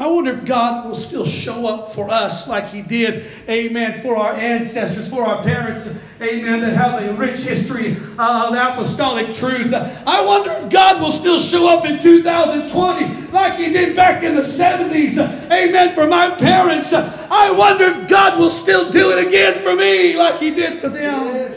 I 0.02 0.08
wonder 0.08 0.32
if 0.32 0.46
God 0.46 0.88
will 0.88 0.96
still 0.96 1.28
show 1.28 1.68
up 1.68 1.94
for 1.94 2.10
us 2.10 2.48
like 2.48 2.70
He 2.70 2.82
did, 2.82 3.24
amen, 3.48 4.02
for 4.02 4.16
our 4.18 4.34
ancestors, 4.34 5.08
for 5.08 5.24
our 5.24 5.44
parents, 5.44 5.88
amen, 6.20 6.62
that 6.62 6.74
have 6.74 7.04
a 7.04 7.14
rich 7.14 7.38
history 7.42 7.92
of 8.18 8.52
the 8.52 8.74
apostolic 8.74 9.32
truth. 9.32 9.72
I 9.72 10.26
wonder 10.26 10.54
if 10.54 10.72
God 10.72 11.02
will 11.02 11.12
still 11.12 11.40
show 11.40 11.68
up 11.68 11.86
in 11.86 12.02
2020 12.02 13.28
like 13.28 13.60
He 13.60 13.72
did 13.72 13.96
back 13.96 14.24
in 14.24 14.34
the 14.34 14.42
70s, 14.42 15.20
amen, 15.52 15.94
for 15.94 16.08
my 16.08 16.32
parents. 16.32 16.94
I 16.94 17.52
wonder 17.52 17.84
if 17.84 18.08
God 18.08 18.40
will 18.40 18.50
still 18.50 18.92
do 18.92 19.12
it 19.12 19.28
again 19.28 19.60
for 19.60 19.76
me 19.76 20.16
like 20.16 20.40
He 20.40 20.50
did 20.50 20.80
for 20.80 20.90
them. 20.90 21.54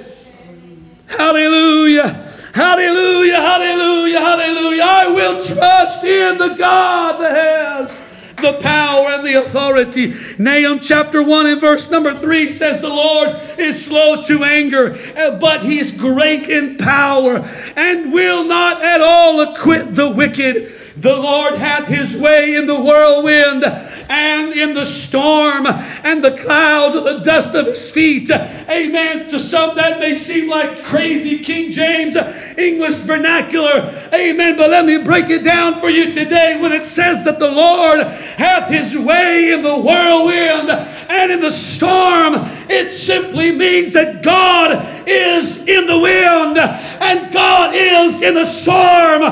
Hallelujah. 1.07 2.31
Hallelujah, 2.55 3.41
hallelujah, 3.41 4.21
hallelujah. 4.21 4.83
I 4.85 5.07
will 5.09 5.43
trust 5.43 6.05
in 6.05 6.39
the 6.39 6.51
God 6.51 7.21
that 7.21 7.35
has 7.35 8.04
the 8.37 8.55
power 8.61 9.11
and 9.11 9.27
the 9.27 9.35
authority. 9.35 10.15
Nahum 10.39 10.81
chapter 10.81 11.23
1 11.23 11.47
and 11.47 11.61
verse 11.61 11.91
number 11.91 12.15
3 12.15 12.49
says, 12.51 12.81
The 12.81 12.89
Lord 12.89 13.37
is 13.59 13.85
slow 13.85 14.23
to 14.23 14.45
anger, 14.45 14.99
uh, 15.17 15.39
but 15.39 15.65
he's 15.65 15.93
great 15.93 16.49
in 16.49 16.77
power 16.77 17.39
and 17.77 18.13
will 18.13 18.45
not 18.45 18.83
at 18.83 19.01
all 19.01 19.41
acquit 19.41 19.95
the 19.95 20.09
wicked. 20.09 20.73
The 20.97 21.17
Lord 21.17 21.55
hath 21.55 21.87
his 21.87 22.17
way 22.17 22.55
in 22.55 22.67
the 22.67 22.81
whirlwind 22.81 23.65
and 24.09 24.53
in 24.53 24.75
the 24.75 24.85
storm 24.85 25.67
and 25.67 26.23
the 26.23 26.37
clouds 26.37 26.95
of 26.95 27.05
the 27.05 27.19
dust 27.19 27.55
of 27.55 27.67
his 27.67 27.91
feet. 27.91 28.31
Amen. 28.31 29.29
To 29.29 29.39
some 29.39 29.77
that 29.77 29.99
may 29.99 30.15
seem 30.15 30.49
like 30.49 30.85
crazy 30.85 31.39
King 31.39 31.71
James 31.71 32.17
English 32.57 32.97
vernacular. 32.97 33.93
Amen. 34.13 34.57
But 34.57 34.71
let 34.71 34.85
me 34.85 34.99
break 34.99 35.31
it 35.31 35.45
down 35.45 35.79
for 35.79 35.89
you 35.89 36.13
today 36.13 36.61
when 36.61 36.73
it 36.73 36.85
says 36.85 37.25
that 37.25 37.39
the 37.39 37.51
Lord 37.51 38.01
hath 38.01 38.71
his 38.71 38.97
way 38.97 39.53
in 39.53 39.63
the 39.63 39.77
whirlwind 39.77 40.71
and 40.71 41.33
in 41.33 41.41
the 41.41 41.51
storm. 41.51 42.35
It 42.69 42.91
simply 42.91 43.53
means 43.53 43.93
that 43.93 44.23
God 44.23 45.09
is 45.09 45.67
in 45.67 45.87
the 45.87 45.99
wind 45.99 46.59
and 46.59 47.33
God 47.33 47.75
is 47.75 48.23
in 48.23 48.35
the 48.35 48.45
storm. 48.45 49.23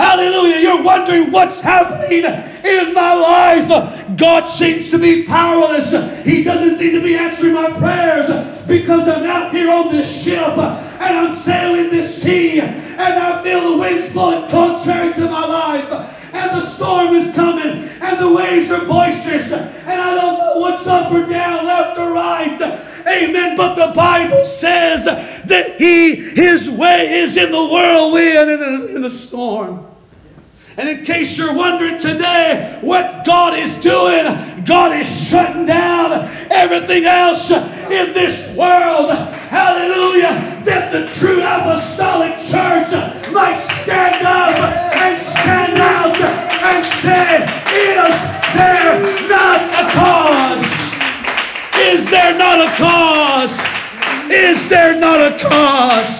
Hallelujah. 0.00 0.60
You're 0.60 0.82
wondering 0.82 1.30
what's 1.30 1.60
happening 1.60 2.24
in 2.24 2.94
my 2.94 3.12
life. 3.12 4.16
God 4.16 4.44
seems 4.44 4.90
to 4.92 4.98
be 4.98 5.24
powerless. 5.24 5.90
He 6.24 6.42
doesn't 6.42 6.78
seem 6.78 6.92
to 6.94 7.02
be 7.02 7.16
answering 7.16 7.52
my 7.52 7.70
prayers 7.78 8.30
because 8.66 9.06
I'm 9.08 9.24
out 9.24 9.52
here 9.52 9.70
on 9.70 9.92
this 9.92 10.24
ship 10.24 10.56
and 10.56 11.18
I'm 11.18 11.36
sailing 11.36 11.90
this 11.90 12.22
sea 12.22 12.60
and 12.60 13.00
I 13.00 13.42
feel 13.42 13.72
the 13.72 13.76
winds 13.76 14.10
blowing 14.10 14.48
contrary 14.48 15.12
to 15.12 15.28
my 15.28 15.44
life 15.44 15.92
and 16.32 16.50
the 16.50 16.60
storm 16.62 17.14
is 17.14 17.34
coming 17.34 17.84
and 18.00 18.18
the 18.18 18.32
waves 18.32 18.70
are 18.70 18.86
boisterous 18.86 19.52
and 19.52 20.00
I 20.00 20.14
don't 20.14 20.38
know 20.38 20.56
what's 20.60 20.86
up 20.86 21.12
or 21.12 21.26
down, 21.26 21.66
left 21.66 21.98
or 21.98 22.12
right. 22.12 22.60
Amen. 23.06 23.56
But 23.56 23.74
the 23.74 23.92
Bible 23.92 24.44
says 24.44 25.04
that 25.04 25.80
He, 25.80 26.14
His 26.14 26.70
way 26.70 27.20
is 27.20 27.36
in 27.36 27.50
the 27.50 27.64
whirlwind 27.64 28.50
and 28.50 28.90
in 28.90 29.02
the 29.02 29.10
storm. 29.10 29.89
And 30.76 30.88
in 30.88 31.04
case 31.04 31.36
you're 31.36 31.54
wondering 31.54 31.98
today 31.98 32.78
what 32.80 33.24
God 33.24 33.58
is 33.58 33.76
doing, 33.78 34.64
God 34.64 34.96
is 34.96 35.06
shutting 35.28 35.66
down 35.66 36.30
everything 36.50 37.04
else 37.04 37.50
in 37.50 38.12
this 38.12 38.54
world. 38.56 39.10
Hallelujah. 39.50 40.62
That 40.64 40.92
the 40.92 41.08
true 41.18 41.42
apostolic 41.42 42.36
church 42.46 42.92
might 43.32 43.58
stand 43.82 44.24
up 44.24 44.56
and 44.94 45.20
stand 45.20 45.78
out 45.78 46.16
and 46.62 46.86
say, 47.02 47.42
Is 47.74 48.14
there 48.54 49.28
not 49.28 49.60
a 49.74 49.90
cause? 49.92 50.80
Is 51.80 52.10
there 52.10 52.36
not 52.38 52.60
a 52.60 52.70
cause? 52.76 53.58
Is 54.30 54.68
there 54.68 54.94
not 54.94 55.32
a 55.32 55.38
cause? 55.38 56.19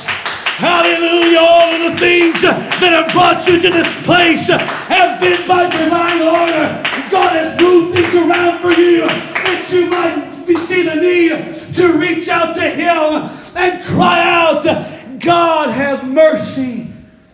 Hallelujah. 0.60 1.38
All 1.38 1.72
of 1.72 1.92
the 1.92 1.98
things 1.98 2.42
that 2.42 2.92
have 2.92 3.10
brought 3.12 3.48
you 3.48 3.62
to 3.62 3.70
this 3.70 3.94
place 4.04 4.46
have 4.48 5.18
been 5.18 5.48
by 5.48 5.70
divine 5.70 6.20
order. 6.20 6.82
God 7.10 7.32
has 7.32 7.58
moved 7.58 7.94
things 7.94 8.14
around 8.14 8.60
for 8.60 8.70
you 8.70 9.06
that 9.06 9.66
you 9.72 9.86
might 9.88 10.30
see 10.66 10.82
the 10.82 10.96
need 10.96 11.74
to 11.76 11.92
reach 11.94 12.28
out 12.28 12.54
to 12.56 12.60
Him 12.60 13.30
and 13.56 13.82
cry 13.84 14.22
out, 14.22 15.20
God, 15.20 15.70
have 15.70 16.06
mercy 16.06 16.92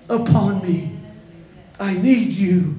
upon 0.08 0.62
me. 0.62 0.96
I 1.80 1.94
need 1.94 2.32
you. 2.32 2.76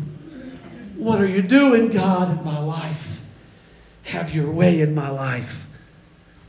What 0.96 1.20
are 1.20 1.28
you 1.28 1.42
doing, 1.42 1.90
God, 1.90 2.40
in 2.40 2.46
my 2.46 2.60
life? 2.60 3.22
Have 4.04 4.34
your 4.34 4.50
way 4.50 4.80
in 4.80 4.96
my 4.96 5.10
life. 5.10 5.66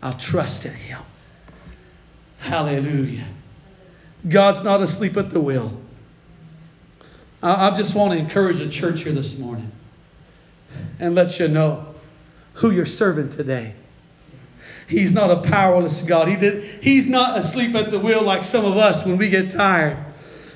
I'll 0.02 0.16
trust 0.16 0.66
in 0.66 0.72
Him. 0.72 1.02
Hallelujah. 2.38 3.26
God's 4.26 4.62
not 4.62 4.82
asleep 4.82 5.16
at 5.16 5.30
the 5.30 5.40
wheel. 5.40 5.80
I, 7.42 7.70
just 7.76 7.94
want 7.94 8.12
to 8.12 8.18
encourage 8.18 8.58
the 8.58 8.68
church 8.68 9.02
here 9.02 9.12
this 9.12 9.38
morning 9.38 9.70
and 10.98 11.14
let 11.14 11.38
you 11.38 11.46
know 11.48 11.94
who 12.54 12.72
you're 12.72 12.86
serving 12.86 13.30
today. 13.30 13.74
He's 14.88 15.12
not 15.12 15.30
a 15.30 15.48
powerless 15.48 16.02
God. 16.02 16.28
He 16.28 16.36
did, 16.36 16.82
he's 16.82 17.06
not 17.06 17.38
asleep 17.38 17.74
at 17.76 17.90
the 17.90 17.98
wheel 17.98 18.22
like 18.22 18.44
some 18.44 18.64
of 18.64 18.76
us 18.76 19.04
when 19.04 19.18
we 19.18 19.28
get 19.28 19.50
tired. 19.50 19.98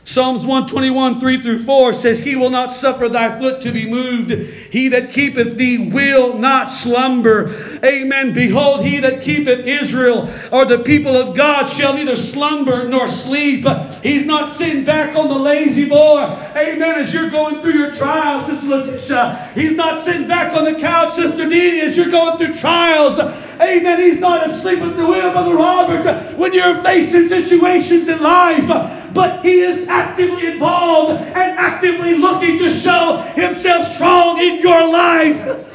Psalms 0.04 0.42
121, 0.42 1.20
3 1.20 1.42
through 1.42 1.60
4 1.60 1.92
says, 1.92 2.18
He 2.18 2.34
will 2.34 2.50
not 2.50 2.72
suffer 2.72 3.08
thy 3.08 3.38
foot 3.38 3.62
to 3.62 3.70
be 3.70 3.88
moved. 3.88 4.30
He 4.30 4.88
that 4.88 5.12
keepeth 5.12 5.56
thee 5.56 5.90
will 5.92 6.38
not 6.38 6.66
slumber. 6.70 7.71
Amen. 7.84 8.32
Behold, 8.32 8.84
he 8.84 8.98
that 9.00 9.22
keepeth 9.22 9.66
Israel, 9.66 10.32
or 10.52 10.64
the 10.64 10.78
people 10.78 11.16
of 11.16 11.34
God, 11.34 11.66
shall 11.66 11.94
neither 11.94 12.14
slumber 12.14 12.88
nor 12.88 13.08
sleep. 13.08 13.66
He's 14.04 14.24
not 14.24 14.48
sitting 14.48 14.84
back 14.84 15.16
on 15.16 15.28
the 15.28 15.34
La-Z-Boy. 15.34 16.20
Amen. 16.56 17.00
As 17.00 17.12
you're 17.12 17.30
going 17.30 17.60
through 17.60 17.72
your 17.72 17.92
trials, 17.92 18.46
Sister 18.46 18.66
Letitia. 18.66 19.50
He's 19.56 19.74
not 19.74 19.98
sitting 19.98 20.28
back 20.28 20.54
on 20.56 20.64
the 20.64 20.78
couch, 20.78 21.10
Sister 21.10 21.48
Dee, 21.48 21.80
as 21.80 21.96
you're 21.96 22.10
going 22.10 22.38
through 22.38 22.54
trials. 22.54 23.18
Amen. 23.18 24.00
He's 24.00 24.20
not 24.20 24.48
asleep 24.48 24.78
at 24.78 24.96
the 24.96 25.04
wheel, 25.04 25.32
Brother 25.32 25.56
Robert, 25.56 26.36
when 26.36 26.52
you're 26.52 26.80
facing 26.82 27.26
situations 27.26 28.06
in 28.06 28.20
life 28.20 28.68
but 29.12 29.44
he 29.44 29.60
is 29.60 29.88
actively 29.88 30.46
involved 30.46 31.20
and 31.20 31.58
actively 31.58 32.14
looking 32.14 32.58
to 32.58 32.70
show 32.70 33.16
himself 33.34 33.94
strong 33.94 34.40
in 34.40 34.60
your 34.62 34.90
life. 34.90 35.71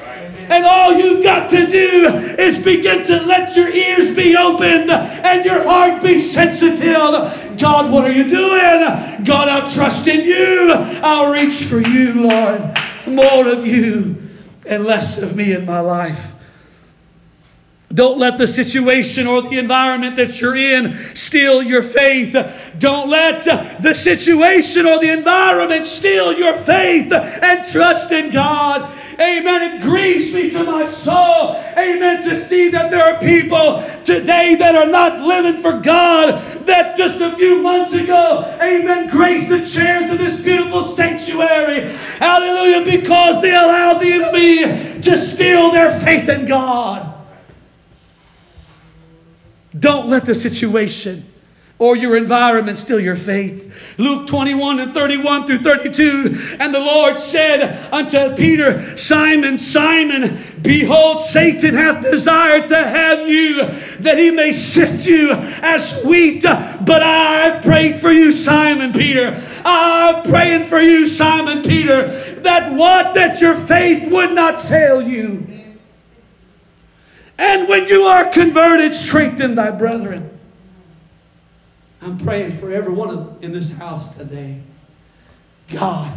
And 0.50 0.66
all 0.66 0.94
you've 0.94 1.24
got 1.24 1.50
to 1.50 1.68
do 1.68 2.06
is 2.40 2.58
begin 2.58 3.04
to 3.06 3.22
let 3.22 3.56
your 3.56 3.70
ears 3.70 4.16
be 4.16 4.36
opened 4.38 4.90
and 4.90 5.44
your 5.44 5.64
heart 5.64 6.02
be 6.02 6.20
sensitive. 6.20 7.58
God, 7.60 7.92
what 7.92 8.06
are 8.06 8.12
you 8.12 8.30
doing? 8.30 9.24
God, 9.26 9.50
I'll 9.50 9.70
trust 9.70 10.08
in 10.08 10.26
you. 10.26 10.72
I'll 10.72 11.32
reach 11.32 11.64
for 11.66 11.80
you, 11.80 12.14
Lord. 12.14 12.78
More 13.08 13.48
of 13.48 13.68
you 13.68 14.16
and 14.66 14.86
less 14.86 15.18
of 15.22 15.36
me 15.36 15.54
in 15.54 15.66
my 15.66 15.80
life. 15.80 16.34
Don't 17.94 18.20
let 18.20 18.38
the 18.38 18.48
situation 18.48 19.28
or 19.28 19.42
the 19.42 19.58
environment 19.58 20.18
that 20.18 20.42
you're 20.42 20.58
in 20.58 21.16
steal 21.16 21.64
your 21.64 21.84
faith. 21.84 22.36
Don't 22.78 23.10
let 23.10 23.82
the 23.82 23.94
situation 23.94 24.86
or 24.86 25.00
the 25.00 25.12
environment 25.12 25.86
steal 25.86 26.38
your 26.38 26.56
faith 26.56 27.12
and 27.14 27.66
trust 27.66 28.12
in 28.12 28.30
God. 28.30 28.94
Amen. 29.20 29.74
It 29.74 29.82
grieves 29.82 30.32
me 30.32 30.52
to 30.52 30.64
my 30.64 30.86
soul. 30.86 31.56
Amen. 31.78 32.22
To 32.24 32.36
see 32.36 32.70
that 32.70 32.92
there 32.92 33.04
are 33.04 33.20
people 33.20 33.84
today 34.04 34.56
that 34.56 34.76
are 34.76 34.86
not 34.86 35.22
living 35.22 35.60
for 35.62 35.74
God 35.74 36.40
that 36.66 36.96
just 36.96 37.20
a 37.20 37.36
few 37.36 37.62
months 37.62 37.94
ago, 37.94 38.58
amen, 38.62 39.10
graced 39.10 39.50
the 39.50 39.66
chairs 39.66 40.10
of 40.10 40.20
this 40.20 40.40
beautiful 40.40 40.84
sanctuary. 40.84 41.82
Hallelujah. 42.20 42.86
Because 42.86 43.42
they 43.42 43.52
allowed 43.52 44.00
the 44.00 44.12
enemy 44.12 45.02
to 45.02 45.18
steal 45.18 45.72
their 45.72 46.00
faith 46.00 46.30
in 46.30 46.46
God. 46.46 47.14
Don't 49.80 50.10
let 50.10 50.26
the 50.26 50.36
situation 50.36 51.26
or 51.80 51.96
your 51.96 52.18
environment 52.18 52.78
still 52.78 53.00
your 53.00 53.16
faith. 53.16 53.64
Luke 53.98 54.28
21 54.28 54.80
and 54.80 54.94
31 54.94 55.46
through 55.46 55.60
32. 55.60 56.58
And 56.60 56.74
the 56.74 56.80
Lord 56.80 57.18
said 57.20 57.94
unto 57.94 58.36
Peter, 58.36 58.98
Simon, 58.98 59.58
Simon, 59.58 60.40
behold, 60.62 61.20
Satan 61.20 61.76
hath 61.76 62.04
desired 62.04 62.70
to 62.70 62.78
have 62.78 63.30
you 63.30 63.58
that 64.00 64.18
he 64.18 64.32
may 64.32 64.52
sift 64.52 65.06
you 65.06 65.32
as 65.32 66.04
wheat. 66.04 66.44
But 66.44 67.04
I've 67.04 67.64
prayed 67.64 68.00
for 68.00 68.12
you, 68.12 68.32
Simon 68.32 68.92
Peter. 68.92 69.42
I'm 69.64 70.24
praying 70.24 70.66
for 70.66 70.82
you, 70.82 71.06
Simon 71.06 71.62
Peter, 71.62 72.08
that 72.42 72.74
what? 72.74 73.14
That 73.14 73.40
your 73.40 73.56
faith 73.56 74.10
would 74.12 74.32
not 74.32 74.62
fail 74.62 75.02
you. 75.02 75.46
And 77.38 77.68
when 77.68 77.88
you 77.88 78.04
are 78.04 78.28
converted, 78.30 78.94
strengthen 78.94 79.54
thy 79.54 79.70
brethren. 79.70 80.37
I'm 82.02 82.20
praying 82.20 82.58
for 82.58 82.72
everyone 82.72 83.38
in 83.42 83.52
this 83.52 83.72
house 83.72 84.16
today. 84.16 84.62
God, 85.72 86.16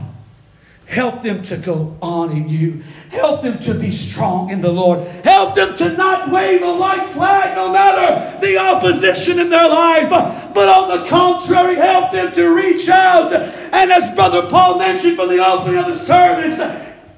help 0.87 1.23
them 1.23 1.43
to 1.43 1.57
go 1.57 1.97
on 2.03 2.33
in 2.33 2.49
you. 2.49 2.83
Help 3.09 3.43
them 3.43 3.59
to 3.61 3.75
be 3.75 3.91
strong 3.91 4.51
in 4.51 4.61
the 4.61 4.71
Lord. 4.71 5.01
Help 5.25 5.55
them 5.55 5.75
to 5.77 5.97
not 5.97 6.31
wave 6.31 6.63
a 6.63 6.77
white 6.77 7.09
flag 7.09 7.57
no 7.57 7.73
matter 7.73 8.41
the 8.41 8.59
opposition 8.59 9.39
in 9.39 9.49
their 9.49 9.69
life. 9.69 10.11
But 10.55 10.69
on 10.69 11.01
the 11.01 11.09
contrary, 11.09 11.77
help 11.77 12.13
them 12.13 12.33
to 12.33 12.49
reach 12.49 12.89
out. 12.89 13.33
And 13.33 13.91
as 13.91 14.15
Brother 14.15 14.49
Paul 14.49 14.79
mentioned 14.79 15.17
from 15.17 15.29
the 15.29 15.45
opening 15.45 15.79
of 15.79 15.87
the 15.87 15.99
service, 15.99 16.59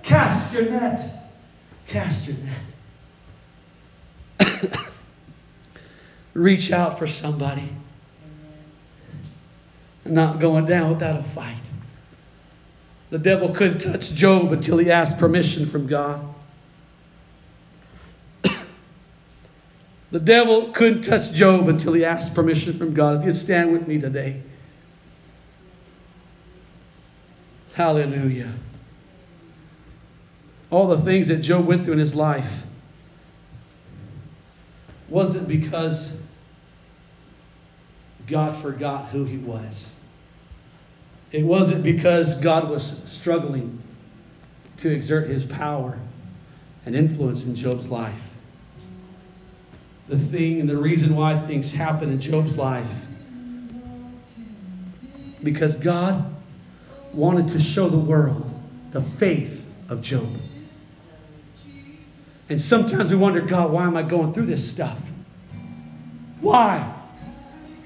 cast 0.03 0.55
your 0.55 0.71
net. 0.71 1.01
Cast 1.89 2.29
your 2.29 2.37
net. 4.39 4.69
reach 6.35 6.71
out 6.71 6.99
for 6.99 7.07
somebody. 7.07 7.69
Not 10.05 10.41
going 10.41 10.67
down 10.67 10.91
without 10.91 11.19
a 11.19 11.23
fight. 11.23 11.57
The 13.11 13.19
devil 13.19 13.51
couldn't 13.51 13.79
touch 13.79 14.13
Job 14.15 14.53
until 14.53 14.79
he 14.79 14.91
asked 14.91 15.19
permission 15.19 15.67
from 15.67 15.87
God. 15.87 16.35
the 20.11 20.21
devil 20.21 20.73
couldn't 20.73 21.03
touch 21.03 21.31
Job 21.33 21.69
until 21.69 21.93
he 21.93 22.05
asked 22.05 22.35
permission 22.35 22.79
from 22.79 22.95
God. 22.95 23.21
If 23.21 23.27
you'd 23.27 23.37
stand 23.37 23.71
with 23.73 23.87
me 23.87 24.01
today. 24.01 24.41
Hallelujah. 27.75 28.53
All 30.71 30.89
the 30.89 31.03
things 31.03 31.29
that 31.29 31.43
Job 31.43 31.67
went 31.67 31.85
through 31.85 31.93
in 31.95 31.99
his 31.99 32.15
life 32.15 32.51
wasn't 35.11 35.47
because 35.49 36.13
God 38.33 38.63
forgot 38.63 39.11
who 39.11 39.27
he 39.27 39.37
was. 39.37 39.95
It 41.33 41.45
wasn't 41.45 41.85
because 41.85 42.35
God 42.37 42.71
was 42.71 42.99
struggling 43.05 43.79
to 44.79 44.91
exert 44.91 45.29
his 45.29 45.45
power 45.45 45.99
and 46.87 46.97
influence 46.97 47.45
in 47.45 47.55
Job's 47.55 47.91
life. 47.91 48.23
The 50.09 50.19
thing 50.19 50.61
and 50.61 50.69
the 50.69 50.79
reason 50.79 51.15
why 51.15 51.39
things 51.41 51.71
happen 51.71 52.11
in 52.11 52.23
Job's 52.23 52.57
life 52.57 52.91
because 55.45 55.77
God 55.77 56.35
wanted 57.13 57.49
to 57.49 57.61
show 57.61 57.91
the 57.91 57.99
world 57.99 58.51
the 58.93 59.03
faith 59.03 59.63
of 59.91 60.01
Job. 60.01 60.27
And 62.49 62.59
sometimes 62.59 63.11
we 63.11 63.17
wonder, 63.17 63.43
God, 63.43 63.73
why 63.73 63.85
am 63.85 63.95
I 63.95 64.03
going 64.03 64.33
through 64.33 64.47
this 64.47 64.67
stuff? 64.67 64.97
Why? 66.41 67.02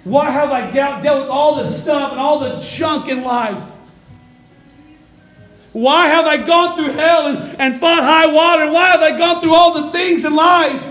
Why 0.07 0.31
have 0.31 0.53
I 0.53 0.71
dealt 0.71 1.03
with 1.03 1.29
all 1.29 1.57
the 1.57 1.65
stuff 1.65 2.13
and 2.13 2.21
all 2.21 2.39
the 2.39 2.61
junk 2.61 3.09
in 3.09 3.25
life? 3.25 3.61
Why 5.73 6.07
have 6.07 6.27
I 6.27 6.37
gone 6.37 6.77
through 6.77 6.93
hell 6.93 7.27
and, 7.27 7.61
and 7.61 7.77
fought 7.77 8.05
high 8.05 8.27
water? 8.29 8.71
Why 8.71 8.91
have 8.91 9.01
I 9.01 9.19
gone 9.19 9.41
through 9.41 9.53
all 9.53 9.83
the 9.83 9.91
things 9.91 10.25
in 10.25 10.37
life? 10.37 10.87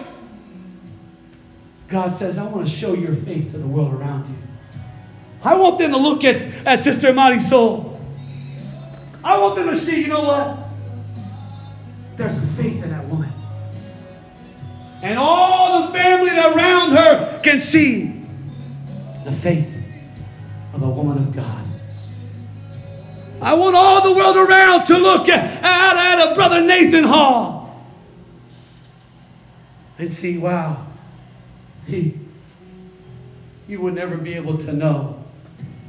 God 1.87 2.09
says, 2.09 2.37
I 2.37 2.43
want 2.43 2.67
to 2.67 2.75
show 2.75 2.93
your 2.93 3.15
faith 3.15 3.51
to 3.51 3.57
the 3.57 3.65
world 3.65 3.93
around 3.93 4.29
you. 4.29 4.35
I 5.45 5.55
want 5.55 5.79
them 5.79 5.91
to 5.91 5.97
look 5.97 6.25
at, 6.25 6.41
at 6.67 6.81
Sister 6.81 7.13
Marisol. 7.13 7.97
I 9.23 9.39
want 9.39 9.55
them 9.55 9.69
to 9.69 9.77
see, 9.77 10.01
you 10.01 10.07
know 10.07 10.25
what? 10.25 10.59
There's 12.17 12.37
faith 12.57 12.83
in 12.83 12.89
that 12.89 13.05
woman. 13.05 13.31
And 15.01 15.17
all 15.17 15.83
the 15.83 15.93
family 15.93 16.31
around 16.31 16.91
her 16.91 17.39
can 17.41 17.61
see 17.61 18.14
the 19.25 19.31
faith 19.31 19.67
of 20.73 20.83
a 20.83 20.89
woman 20.89 21.17
of 21.17 21.35
God. 21.35 21.65
I 23.41 23.55
want 23.55 23.75
all 23.75 24.03
the 24.03 24.15
world 24.15 24.37
around 24.37 24.85
to 24.85 24.97
look 24.97 25.27
at, 25.27 25.63
at, 25.63 25.97
at 25.97 26.31
a 26.31 26.35
brother 26.35 26.61
Nathan 26.61 27.03
Hall 27.03 27.83
and 29.97 30.13
see, 30.13 30.37
wow, 30.37 30.85
he, 31.87 32.19
you 33.67 33.81
would 33.81 33.95
never 33.95 34.15
be 34.15 34.35
able 34.35 34.59
to 34.59 34.71
know 34.71 35.23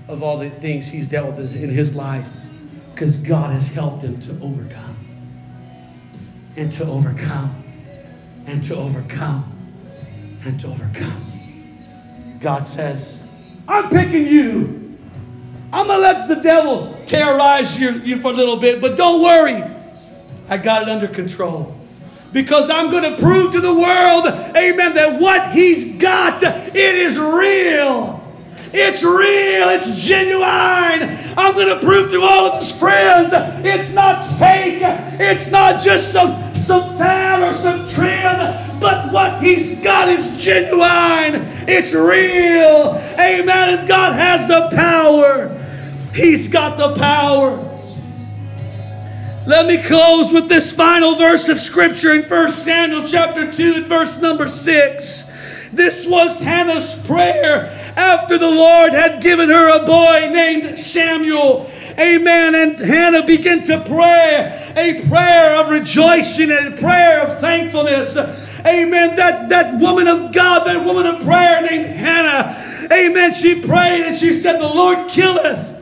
of 0.08 0.22
all 0.22 0.38
the 0.38 0.48
things 0.48 0.88
he's 0.88 1.06
dealt 1.06 1.36
with 1.36 1.54
in 1.54 1.68
his 1.68 1.94
life 1.94 2.26
because 2.92 3.18
God 3.18 3.52
has 3.52 3.68
helped 3.68 4.02
him 4.02 4.18
to 4.20 4.32
overcome 4.40 4.96
and 6.56 6.72
to 6.72 6.86
overcome 6.86 7.64
and 8.46 8.62
to 8.64 8.76
overcome 8.76 9.52
and 10.46 10.58
to 10.60 10.68
overcome. 10.68 11.22
God 12.40 12.66
says, 12.66 13.25
I'm 13.68 13.88
picking 13.90 14.26
you. 14.26 14.96
I'm 15.72 15.86
going 15.86 15.98
to 15.98 16.02
let 16.02 16.28
the 16.28 16.36
devil 16.36 16.98
terrorize 17.06 17.78
you, 17.78 17.90
you 17.90 18.18
for 18.18 18.30
a 18.30 18.34
little 18.34 18.56
bit, 18.56 18.80
but 18.80 18.96
don't 18.96 19.22
worry. 19.22 19.62
I 20.48 20.56
got 20.56 20.82
it 20.82 20.88
under 20.88 21.08
control. 21.08 21.76
Because 22.32 22.70
I'm 22.70 22.90
going 22.90 23.02
to 23.02 23.20
prove 23.20 23.52
to 23.52 23.60
the 23.60 23.72
world, 23.72 24.26
amen, 24.26 24.94
that 24.94 25.18
what 25.18 25.50
he's 25.50 25.96
got, 25.96 26.42
it 26.42 26.76
is 26.76 27.18
real. 27.18 28.22
It's 28.72 29.02
real. 29.02 29.68
It's 29.70 30.02
genuine. 30.02 31.18
I'm 31.38 31.54
going 31.54 31.68
to 31.68 31.80
prove 31.80 32.10
to 32.10 32.20
all 32.22 32.46
of 32.46 32.62
his 32.62 32.76
friends 32.78 33.32
it's 33.64 33.92
not 33.92 34.26
fake. 34.38 34.80
It's 34.82 35.50
not 35.50 35.82
just 35.82 36.12
some, 36.12 36.54
some 36.54 36.96
fad 36.98 37.42
or 37.42 37.52
some 37.52 37.88
trend, 37.88 38.80
but 38.80 39.12
what 39.12 39.42
he's 39.42 39.80
got 39.80 40.08
is 40.08 40.36
genuine. 40.36 41.46
It's 41.68 41.94
real. 41.94 42.94
Amen. 43.18 43.78
And 43.78 43.88
God 43.88 44.12
has 44.12 44.46
the 44.46 44.68
power. 44.74 45.48
He's 46.14 46.48
got 46.48 46.78
the 46.78 46.94
power. 46.96 47.62
Let 49.46 49.66
me 49.66 49.80
close 49.82 50.32
with 50.32 50.48
this 50.48 50.72
final 50.72 51.14
verse 51.14 51.48
of 51.48 51.60
Scripture 51.60 52.14
in 52.14 52.28
1 52.28 52.48
Samuel 52.48 53.06
chapter 53.06 53.52
2 53.52 53.74
and 53.74 53.86
verse 53.86 54.20
number 54.20 54.48
6. 54.48 55.24
This 55.72 56.06
was 56.06 56.38
Hannah's 56.40 56.96
prayer 57.06 57.66
after 57.96 58.38
the 58.38 58.50
Lord 58.50 58.92
had 58.92 59.22
given 59.22 59.48
her 59.50 59.68
a 59.68 59.86
boy 59.86 60.30
named 60.32 60.78
Samuel. 60.78 61.70
Amen. 61.98 62.54
And 62.54 62.78
Hannah 62.78 63.24
began 63.24 63.64
to 63.64 63.80
pray 63.86 64.72
a 64.76 65.08
prayer 65.08 65.56
of 65.56 65.70
rejoicing 65.70 66.50
and 66.50 66.74
a 66.74 66.76
prayer 66.80 67.20
of 67.22 67.40
thankfulness. 67.40 68.16
Amen. 68.66 69.16
That, 69.16 69.48
that 69.50 69.78
woman 69.78 70.08
of 70.08 70.32
God, 70.32 70.66
that 70.66 70.84
woman 70.84 71.06
of 71.06 71.22
prayer 71.22 71.62
named 71.62 71.86
Hannah. 71.86 72.88
Amen. 72.92 73.32
She 73.32 73.62
prayed 73.62 74.02
and 74.02 74.18
she 74.18 74.32
said, 74.32 74.60
The 74.60 74.68
Lord 74.68 75.08
killeth 75.08 75.74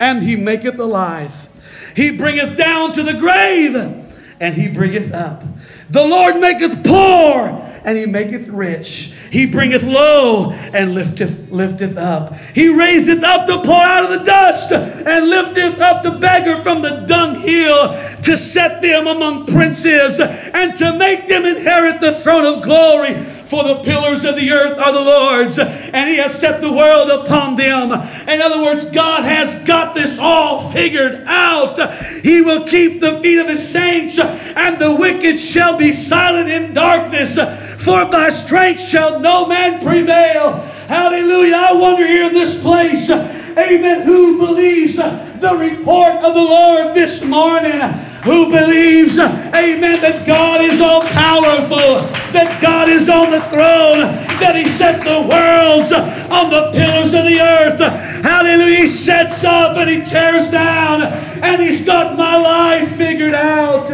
and 0.00 0.22
he 0.22 0.36
maketh 0.36 0.78
alive. 0.78 1.48
He 1.94 2.16
bringeth 2.16 2.56
down 2.56 2.92
to 2.94 3.02
the 3.02 3.14
grave 3.14 3.74
and 3.74 4.54
he 4.54 4.68
bringeth 4.68 5.12
up. 5.12 5.42
The 5.90 6.04
Lord 6.04 6.40
maketh 6.40 6.84
poor 6.84 7.67
and 7.84 7.96
he 7.96 8.06
maketh 8.06 8.48
rich. 8.48 9.12
He 9.30 9.46
bringeth 9.46 9.82
low 9.82 10.52
and 10.52 10.94
lifteth, 10.94 11.50
lifteth 11.50 11.96
up. 11.96 12.36
He 12.54 12.68
raiseth 12.68 13.22
up 13.22 13.46
the 13.46 13.60
poor 13.60 13.80
out 13.80 14.04
of 14.04 14.10
the 14.18 14.24
dust 14.24 14.72
and 14.72 15.28
lifteth 15.28 15.80
up 15.80 16.02
the 16.02 16.12
beggar 16.12 16.62
from 16.62 16.82
the 16.82 17.04
dunghill 17.06 17.98
to 18.22 18.36
set 18.36 18.82
them 18.82 19.06
among 19.06 19.46
princes 19.46 20.20
and 20.20 20.76
to 20.76 20.92
make 20.94 21.26
them 21.26 21.44
inherit 21.44 22.00
the 22.00 22.14
throne 22.14 22.44
of 22.44 22.62
glory. 22.62 23.14
For 23.48 23.64
the 23.64 23.76
pillars 23.76 24.26
of 24.26 24.36
the 24.36 24.52
earth 24.52 24.78
are 24.78 24.92
the 24.92 25.00
Lord's, 25.00 25.58
and 25.58 26.08
He 26.08 26.16
has 26.16 26.38
set 26.38 26.60
the 26.60 26.70
world 26.70 27.08
upon 27.08 27.56
them. 27.56 27.92
In 28.28 28.42
other 28.42 28.62
words, 28.62 28.90
God 28.90 29.24
has 29.24 29.54
got 29.64 29.94
this 29.94 30.18
all 30.18 30.70
figured 30.70 31.24
out. 31.26 31.78
He 32.22 32.42
will 32.42 32.64
keep 32.64 33.00
the 33.00 33.18
feet 33.20 33.38
of 33.38 33.48
His 33.48 33.66
saints, 33.66 34.18
and 34.18 34.78
the 34.78 34.94
wicked 34.94 35.40
shall 35.40 35.78
be 35.78 35.92
silent 35.92 36.50
in 36.50 36.74
darkness. 36.74 37.38
For 37.82 38.04
by 38.04 38.28
strength 38.28 38.82
shall 38.82 39.18
no 39.18 39.46
man 39.46 39.80
prevail. 39.80 40.52
Hallelujah. 40.88 41.56
I 41.56 41.72
wonder 41.72 42.06
here 42.06 42.26
in 42.26 42.34
this 42.34 42.60
place, 42.60 43.10
amen, 43.10 44.02
who 44.02 44.38
believes 44.38 44.96
the 44.96 45.56
report 45.58 46.16
of 46.16 46.34
the 46.34 46.40
Lord 46.40 46.94
this 46.94 47.24
morning? 47.24 47.80
Who 48.28 48.50
believes, 48.50 49.18
amen, 49.18 50.02
that 50.02 50.26
God 50.26 50.60
is 50.60 50.82
all 50.82 51.00
powerful, 51.00 51.96
that 52.32 52.60
God 52.60 52.90
is 52.90 53.08
on 53.08 53.30
the 53.30 53.40
throne, 53.48 54.00
that 54.38 54.54
He 54.54 54.66
set 54.66 55.02
the 55.02 55.26
worlds 55.26 55.92
on 55.92 56.50
the 56.50 56.70
pillars 56.72 57.14
of 57.14 57.24
the 57.24 57.40
earth. 57.40 57.80
Hallelujah. 58.22 58.80
He 58.80 58.86
sets 58.86 59.44
up 59.44 59.78
and 59.78 59.88
He 59.88 60.04
tears 60.04 60.50
down, 60.50 61.02
and 61.02 61.62
He's 61.62 61.86
got 61.86 62.18
my 62.18 62.36
life 62.36 62.96
figured 62.96 63.32
out. 63.32 63.88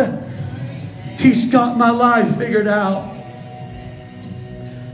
He's 1.17 1.47
got 1.47 1.79
my 1.79 1.91
life 1.91 2.37
figured 2.37 2.67
out. 2.67 3.15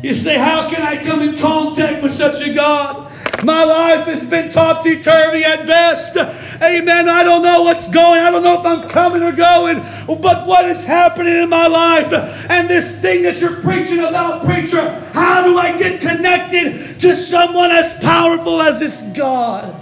You 0.02 0.12
say, 0.12 0.36
How 0.36 0.68
can 0.68 0.82
I 0.82 1.02
come 1.02 1.22
in 1.22 1.38
contact 1.38 2.02
with 2.02 2.12
such 2.12 2.46
a 2.46 2.52
God? 2.52 3.10
My 3.42 3.64
life 3.64 4.06
has 4.06 4.22
been 4.22 4.50
topsy 4.50 5.00
turvy 5.00 5.44
at 5.44 5.66
best. 5.66 6.14
Amen. 6.62 7.08
I 7.08 7.22
don't 7.22 7.42
know 7.42 7.62
what's 7.62 7.88
going. 7.88 8.20
I 8.20 8.30
don't 8.30 8.42
know 8.42 8.60
if 8.60 8.66
I'm 8.66 8.88
coming 8.90 9.22
or 9.22 9.32
going. 9.32 9.80
But 10.06 10.46
what 10.46 10.68
is 10.68 10.84
happening 10.84 11.42
in 11.42 11.48
my 11.48 11.66
life? 11.66 12.12
And 12.50 12.68
this 12.68 12.94
thing 12.96 13.22
that 13.22 13.40
you're 13.40 13.62
preaching 13.62 14.00
about, 14.00 14.44
preacher, 14.44 14.90
how 15.14 15.42
do 15.42 15.58
I 15.58 15.76
get 15.76 16.02
connected 16.02 17.00
to 17.00 17.14
someone 17.14 17.70
as 17.70 17.94
powerful 17.94 18.60
as 18.60 18.80
this 18.80 19.00
God? 19.14 19.74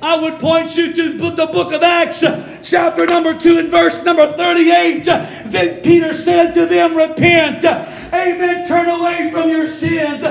I 0.00 0.16
would 0.16 0.40
point 0.40 0.76
you 0.76 0.92
to 0.94 1.30
the 1.30 1.46
book 1.46 1.72
of 1.72 1.82
Acts, 1.82 2.24
chapter 2.62 3.06
number 3.06 3.38
2 3.38 3.58
and 3.58 3.70
verse 3.70 4.02
number 4.04 4.26
38. 4.26 5.04
Then 5.04 5.80
Peter 5.82 6.14
said 6.14 6.52
to 6.54 6.66
them, 6.66 6.96
Repent. 6.96 7.64
Amen. 7.64 8.66
Turn 8.66 8.88
away 8.88 9.30
from 9.30 9.50
your 9.50 9.66
sins 9.66 10.22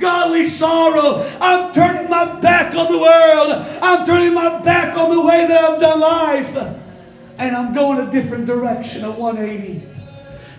godly 0.00 0.44
sorrow. 0.44 1.24
I'm 1.40 1.72
turning 1.72 2.08
my 2.08 2.40
back 2.40 2.74
on 2.74 2.90
the 2.90 2.98
world. 2.98 3.52
I'm 3.82 4.06
turning 4.06 4.34
my 4.34 4.60
back 4.60 4.96
on 4.96 5.10
the 5.10 5.20
way 5.20 5.46
that 5.46 5.70
I've 5.70 5.80
done 5.80 6.00
life. 6.00 6.56
And 7.38 7.56
I'm 7.56 7.72
going 7.72 8.06
a 8.06 8.10
different 8.10 8.46
direction, 8.46 9.04
a 9.04 9.12
180. 9.12 9.82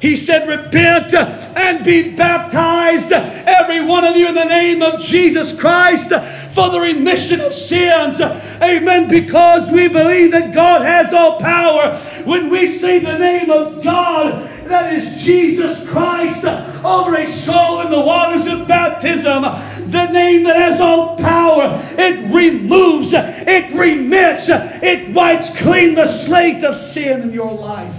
He 0.02 0.16
said, 0.16 0.48
Repent 0.48 1.14
and 1.14 1.86
be 1.86 2.16
baptized, 2.16 3.12
every 3.12 3.82
one 3.82 4.04
of 4.04 4.16
you, 4.16 4.28
in 4.28 4.34
the 4.34 4.46
name 4.46 4.82
of 4.82 5.00
Jesus 5.00 5.54
Christ 5.54 6.10
for 6.54 6.72
the 6.72 6.80
remission 6.80 7.39
of 7.39 7.54
sins. 7.54 8.20
Amen. 8.20 9.08
Because 9.08 9.72
we 9.72 9.88
believe 9.88 10.32
that 10.32 10.54
God 10.54 10.82
has 10.82 11.14
all 11.14 11.39
power. 11.39 11.98
When 12.24 12.50
we 12.50 12.68
say 12.68 12.98
the 12.98 13.18
name 13.18 13.52
of 13.52 13.84
God, 13.84 14.50
that 14.72 14.93
is 14.93 15.24
Jesus 15.24 15.88
Christ, 15.89 16.45
over 16.45 17.15
a 17.15 17.28
soul 17.28 17.82
in 17.82 17.91
the 17.91 18.01
waters 18.01 18.47
of 18.47 18.67
baptism, 18.67 19.43
the 19.91 20.09
name 20.11 20.43
that 20.43 20.55
has 20.55 20.80
all 20.80 21.17
power, 21.17 21.80
it 21.97 22.34
removes, 22.34 23.13
it 23.13 23.74
remits, 23.74 24.49
it 24.49 25.13
wipes 25.13 25.49
clean 25.57 25.95
the 25.95 26.05
slate 26.05 26.63
of 26.63 26.76
sin 26.76 27.22
in 27.22 27.34
your 27.34 27.53
life. 27.53 27.95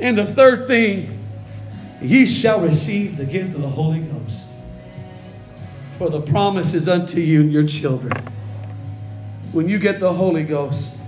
And 0.00 0.18
the 0.18 0.26
third 0.26 0.66
thing, 0.66 1.18
ye 2.00 2.26
shall 2.26 2.60
receive 2.60 3.16
the 3.16 3.24
gift 3.24 3.54
of 3.54 3.62
the 3.62 3.68
Holy 3.68 4.00
Ghost. 4.00 4.48
For 5.98 6.10
the 6.10 6.20
promise 6.20 6.74
is 6.74 6.88
unto 6.88 7.20
you 7.20 7.40
and 7.40 7.52
your 7.52 7.66
children. 7.66 8.12
When 9.52 9.68
you 9.68 9.78
get 9.78 10.00
the 10.00 10.12
Holy 10.12 10.42
Ghost, 10.42 10.98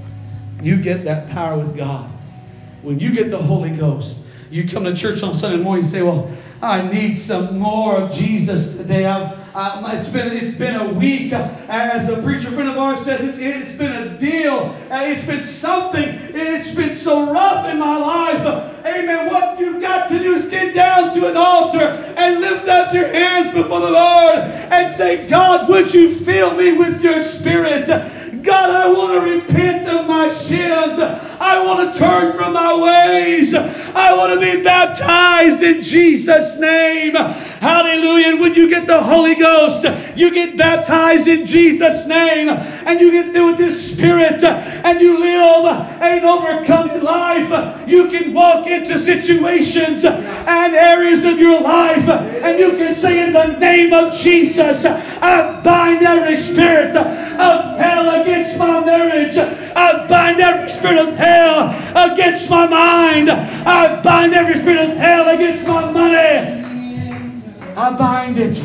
you 0.62 0.76
get 0.76 1.04
that 1.04 1.28
power 1.28 1.58
with 1.58 1.76
God. 1.76 2.13
When 2.84 3.00
you 3.00 3.14
get 3.14 3.30
the 3.30 3.38
Holy 3.38 3.70
Ghost, 3.70 4.18
you 4.50 4.68
come 4.68 4.84
to 4.84 4.94
church 4.94 5.22
on 5.22 5.32
Sunday 5.32 5.56
morning 5.56 5.84
and 5.84 5.90
say, 5.90 6.02
Well, 6.02 6.30
I 6.60 6.86
need 6.86 7.16
some 7.16 7.58
more 7.58 7.96
of 7.96 8.12
Jesus 8.12 8.76
today. 8.76 9.06
I've, 9.06 9.38
it's 9.98 10.10
been 10.10 10.36
it's 10.36 10.54
been 10.54 10.76
a 10.76 10.92
week. 10.92 11.32
Uh, 11.32 11.48
as 11.68 12.10
a 12.10 12.20
preacher 12.20 12.50
friend 12.50 12.68
of 12.68 12.76
ours 12.76 13.00
says, 13.00 13.24
it's, 13.24 13.38
it's 13.38 13.72
been 13.78 13.90
a 13.90 14.18
deal. 14.18 14.76
Uh, 14.90 15.04
it's 15.06 15.24
been 15.24 15.42
something. 15.42 16.04
It's 16.34 16.74
been 16.74 16.94
so 16.94 17.32
rough 17.32 17.66
in 17.70 17.78
my 17.78 17.96
life. 17.96 18.84
Amen. 18.84 19.28
What 19.28 19.58
you've 19.58 19.80
got 19.80 20.06
to 20.08 20.18
do 20.18 20.34
is 20.34 20.44
get 20.44 20.74
down 20.74 21.14
to 21.14 21.26
an 21.26 21.38
altar 21.38 21.78
and 21.78 22.42
lift 22.42 22.68
up 22.68 22.92
your 22.92 23.06
hands 23.06 23.50
before 23.50 23.80
the 23.80 23.90
Lord 23.90 24.36
and 24.36 24.92
say, 24.92 25.26
God, 25.26 25.70
would 25.70 25.94
you 25.94 26.14
fill 26.14 26.54
me 26.54 26.72
with 26.72 27.00
your 27.00 27.22
spirit? 27.22 27.86
God, 27.86 28.68
I 28.70 28.92
want 28.92 29.24
to 29.24 29.30
repent 29.30 29.88
of 29.88 30.06
my 30.06 30.28
sins. 30.28 30.98
I 31.44 31.62
want 31.62 31.92
to 31.92 31.98
turn 31.98 32.32
from 32.32 32.54
my 32.54 32.74
ways. 32.74 33.54
I 33.54 34.14
want 34.16 34.32
to 34.32 34.40
be 34.40 34.62
baptized 34.62 35.62
in 35.62 35.82
Jesus' 35.82 36.56
name. 36.56 37.14
Hallelujah. 37.64 38.28
And 38.32 38.40
when 38.40 38.52
you 38.52 38.68
get 38.68 38.86
the 38.86 39.00
Holy 39.00 39.36
Ghost, 39.36 39.86
you 40.14 40.30
get 40.30 40.54
baptized 40.54 41.28
in 41.28 41.46
Jesus' 41.46 42.06
name, 42.06 42.50
and 42.50 43.00
you 43.00 43.10
get 43.10 43.32
filled 43.32 43.52
with 43.52 43.60
His 43.60 43.90
Spirit, 43.90 44.44
and 44.44 45.00
you 45.00 45.18
live 45.18 45.64
an 46.02 46.26
overcoming 46.26 47.02
life. 47.02 47.88
You 47.88 48.10
can 48.10 48.34
walk 48.34 48.66
into 48.66 48.98
situations 48.98 50.04
and 50.04 50.74
areas 50.74 51.24
of 51.24 51.38
your 51.38 51.58
life, 51.58 52.06
and 52.06 52.58
you 52.58 52.72
can 52.72 52.94
say, 52.94 53.24
In 53.24 53.32
the 53.32 53.56
name 53.56 53.94
of 53.94 54.12
Jesus, 54.12 54.84
I 54.84 55.62
bind 55.62 56.02
every 56.02 56.36
spirit 56.36 56.94
of 56.94 57.78
hell 57.78 58.20
against 58.20 58.58
my 58.58 58.84
marriage. 58.84 59.38
I 59.38 60.06
bind 60.06 60.38
every 60.38 60.68
spirit 60.68 60.98
of 60.98 61.16
hell 61.16 61.70
against 62.12 62.50
my 62.50 62.66
mind. 62.66 63.30
I 63.30 64.02
bind 64.02 64.34
every 64.34 64.56
spirit 64.56 64.90
of 64.90 64.98
hell 64.98 65.30
against 65.30 65.66
my 65.66 65.90
money. 65.90 66.63
I 67.76 67.98
bind 67.98 68.38
it 68.38 68.62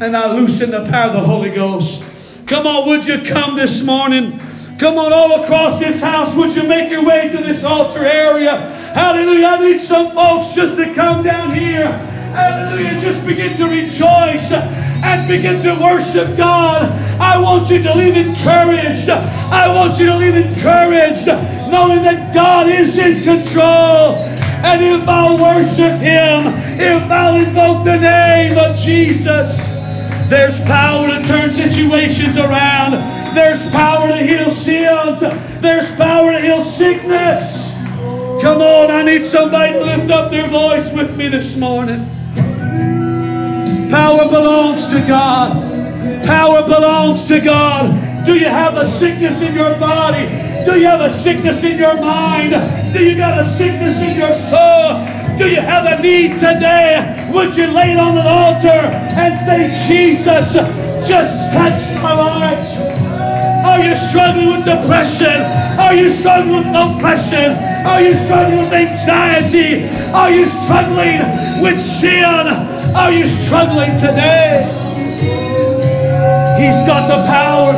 and 0.00 0.16
I 0.16 0.32
loosen 0.32 0.70
the 0.70 0.86
power 0.86 1.08
of 1.08 1.14
the 1.14 1.20
Holy 1.20 1.50
Ghost. 1.50 2.04
Come 2.46 2.64
on, 2.66 2.88
would 2.88 3.06
you 3.06 3.22
come 3.22 3.56
this 3.56 3.82
morning? 3.82 4.40
Come 4.78 4.98
on, 4.98 5.12
all 5.12 5.42
across 5.42 5.80
this 5.80 6.00
house, 6.00 6.34
would 6.36 6.54
you 6.54 6.62
make 6.64 6.90
your 6.90 7.04
way 7.04 7.28
to 7.28 7.38
this 7.38 7.64
altar 7.64 8.04
area? 8.04 8.56
Hallelujah. 8.94 9.46
I 9.46 9.58
need 9.60 9.80
some 9.80 10.12
folks 10.14 10.52
just 10.52 10.76
to 10.76 10.94
come 10.94 11.24
down 11.24 11.52
here. 11.52 11.86
Hallelujah. 11.86 13.00
Just 13.00 13.26
begin 13.26 13.56
to 13.56 13.64
rejoice 13.66 14.52
and 14.52 15.28
begin 15.28 15.60
to 15.62 15.82
worship 15.82 16.36
God. 16.36 16.82
I 17.20 17.40
want 17.40 17.68
you 17.68 17.82
to 17.82 17.94
leave 17.94 18.16
encouraged. 18.16 19.08
I 19.08 19.74
want 19.74 19.98
you 19.98 20.06
to 20.06 20.16
leave 20.16 20.36
encouraged, 20.36 21.26
knowing 21.70 22.02
that 22.02 22.32
God 22.32 22.68
is 22.68 22.96
in 22.96 23.22
control. 23.24 24.33
And 24.64 24.82
if 24.82 25.06
I'll 25.06 25.36
worship 25.36 25.98
Him, 26.00 26.46
if 26.80 27.10
I'll 27.10 27.36
invoke 27.36 27.84
the 27.84 27.98
name 27.98 28.56
of 28.56 28.74
Jesus, 28.78 29.58
there's 30.30 30.58
power 30.60 31.06
to 31.06 31.22
turn 31.28 31.50
situations 31.50 32.38
around. 32.38 32.92
There's 33.34 33.70
power 33.70 34.08
to 34.08 34.16
heal 34.16 34.50
sins. 34.50 35.20
There's 35.60 35.94
power 35.96 36.32
to 36.32 36.40
heal 36.40 36.62
sickness. 36.62 37.72
Come 38.40 38.62
on, 38.62 38.90
I 38.90 39.02
need 39.02 39.24
somebody 39.24 39.74
to 39.74 39.84
lift 39.84 40.10
up 40.10 40.30
their 40.30 40.48
voice 40.48 40.90
with 40.92 41.14
me 41.14 41.28
this 41.28 41.56
morning. 41.56 42.06
Power 43.90 44.28
belongs 44.30 44.86
to 44.86 45.04
God. 45.06 45.73
Power 46.26 46.62
belongs 46.62 47.24
to 47.24 47.40
God. 47.40 47.90
Do 48.26 48.34
you 48.34 48.48
have 48.48 48.76
a 48.76 48.86
sickness 48.86 49.42
in 49.42 49.54
your 49.54 49.74
body? 49.78 50.24
Do 50.64 50.78
you 50.78 50.86
have 50.86 51.00
a 51.00 51.10
sickness 51.10 51.62
in 51.62 51.78
your 51.78 52.00
mind? 52.00 52.52
Do 52.92 53.04
you 53.04 53.16
got 53.16 53.38
a 53.38 53.44
sickness 53.44 54.00
in 54.00 54.16
your 54.16 54.32
soul? 54.32 55.00
Do 55.36 55.48
you 55.48 55.60
have 55.60 55.84
a 55.86 56.00
need 56.00 56.34
today? 56.34 57.28
Would 57.32 57.56
you 57.56 57.66
lay 57.66 57.92
it 57.92 57.98
on 57.98 58.16
an 58.16 58.26
altar 58.26 58.68
and 58.68 59.34
say, 59.44 59.68
Jesus, 59.88 60.54
just 61.06 61.52
touch 61.52 62.02
my 62.02 62.14
life? 62.14 63.04
Are 63.64 63.82
you 63.82 63.96
struggling 63.96 64.48
with 64.48 64.64
depression? 64.64 65.40
Are 65.78 65.94
you 65.94 66.08
struggling 66.08 66.56
with 66.56 66.66
oppression? 66.66 67.52
Are 67.84 68.00
you 68.00 68.14
struggling 68.14 68.58
with 68.64 68.72
anxiety? 68.72 69.88
Are 70.14 70.30
you 70.30 70.46
struggling 70.46 71.20
with 71.60 71.80
sin? 71.80 72.46
Are 72.94 73.10
you 73.10 73.26
struggling 73.26 73.90
today? 73.98 74.83
He's 76.56 76.80
got 76.86 77.08
the 77.08 77.18
power. 77.26 77.74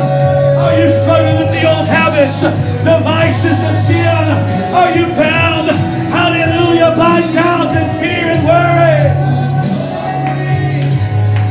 Are 0.61 0.73
you 0.79 0.87
struggling 1.01 1.37
with 1.37 1.49
the 1.49 1.65
old 1.65 1.87
habits, 1.87 2.41
the 2.41 2.99
vices 3.03 3.57
of 3.69 3.75
sin? 3.77 4.25
Are 4.73 4.91
you 4.95 5.05
bound? 5.17 5.69
Hallelujah, 6.13 6.93
by 6.95 7.21
doubt 7.33 7.75
and 7.75 7.89
fear 7.99 8.37
and 8.37 8.43
worry. 8.45 9.01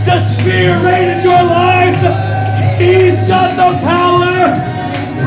Does 0.06 0.40
fear 0.40 0.70
reign 0.86 1.10
in 1.10 1.22
your 1.24 1.42
life? 1.42 1.98
He's 2.78 3.26
got 3.28 3.56
the 3.58 3.74
power. 3.84 4.46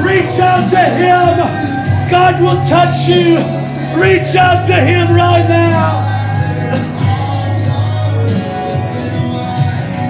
Reach 0.06 0.40
out 0.40 0.70
to 0.72 0.80
Him. 0.80 2.10
God 2.10 2.42
will 2.42 2.62
touch 2.70 3.08
you. 3.08 3.38
Reach 4.02 4.36
out 4.36 4.66
to 4.68 4.76
Him 4.76 5.14
right 5.14 5.46
now. 5.50 6.20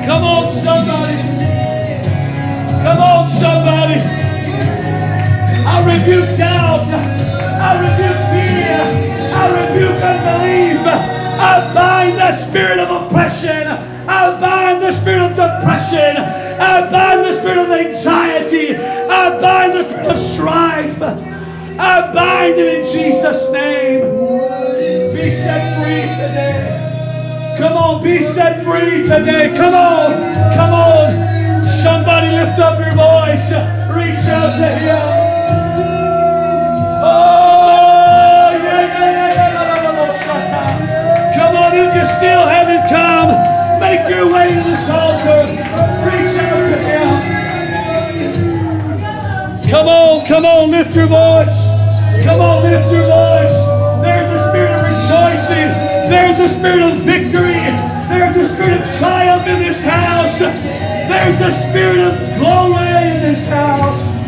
Come 0.05 0.23
on, 0.23 0.51
somebody. 0.51 1.08
Come 2.89 3.01
on, 3.01 3.29
somebody. 3.29 4.01
I 5.61 5.77
rebuke 5.85 6.25
doubt. 6.39 6.89
I 6.89 7.77
rebuke 7.85 8.21
fear. 8.33 8.81
I 9.37 9.45
rebuke 9.61 10.01
unbelief. 10.01 10.81
I 11.37 11.71
bind 11.75 12.17
the 12.17 12.31
spirit 12.31 12.79
of 12.79 12.89
oppression. 12.89 13.67
I 13.67 14.39
bind 14.39 14.81
the 14.81 14.91
spirit 14.91 15.21
of 15.21 15.35
depression. 15.35 16.17
I 16.17 16.89
bind 16.89 17.25
the 17.25 17.31
spirit 17.31 17.59
of 17.59 17.69
anxiety. 17.69 18.75
I 18.75 19.39
bind 19.39 19.75
the 19.75 19.83
spirit 19.83 20.07
of 20.07 20.17
strife. 20.17 20.99
I 20.99 22.11
bind 22.11 22.57
it 22.57 22.79
in 22.79 22.85
Jesus' 22.91 23.51
name. 23.51 24.01
Be 24.01 25.29
set 25.29 25.61
free 25.77 26.09
today. 26.25 27.55
Come 27.59 27.77
on, 27.77 28.01
be 28.01 28.19
set 28.19 28.63
free 28.63 29.03
today. 29.03 29.53
Come 29.55 29.75
on. 29.75 30.55
Come 30.55 30.73
on. 30.73 31.28
Lift 32.29 32.59
up 32.59 32.77
your 32.79 32.93
voice. 32.93 33.49
Reach 33.89 34.27
out 34.29 34.53
to 34.53 34.69
Him. 34.69 35.33
Oh, 37.01 38.53
yeah, 38.53 38.85
yeah, 38.85 39.33
yeah, 39.33 39.49
Come 41.35 41.55
on, 41.57 41.73
if 41.73 41.95
you 41.95 42.05
still 42.05 42.45
haven't 42.45 42.87
come, 42.87 43.33
make 43.79 44.07
your 44.07 44.31
way 44.31 44.49
to 44.53 44.61
this 44.61 44.89
altar. 44.89 45.41
Reach 46.05 46.37
out 46.37 46.69
to 46.69 46.77
Him. 46.85 47.09
Come 49.71 49.87
on, 49.87 50.25
come 50.27 50.45
on, 50.45 50.69
lift 50.69 50.95
your 50.95 51.07
voice. 51.07 51.57
Come 52.25 52.41
on, 52.41 52.61
lift 52.63 52.91
your 52.91 53.05
voice. 53.09 53.57
There's 54.05 54.29
a 54.29 54.49
spirit 54.49 54.75
of 54.75 54.85
rejoicing. 54.85 55.69
There's 56.09 56.39
a 56.39 56.47
spirit 56.47 56.83
of 56.83 56.93
victory. 57.01 57.48
A 61.41 61.51
spirit 61.51 61.99
of 61.99 62.37
glory 62.37 62.87
in 63.11 63.21
this 63.21 63.49
house. 63.49 64.19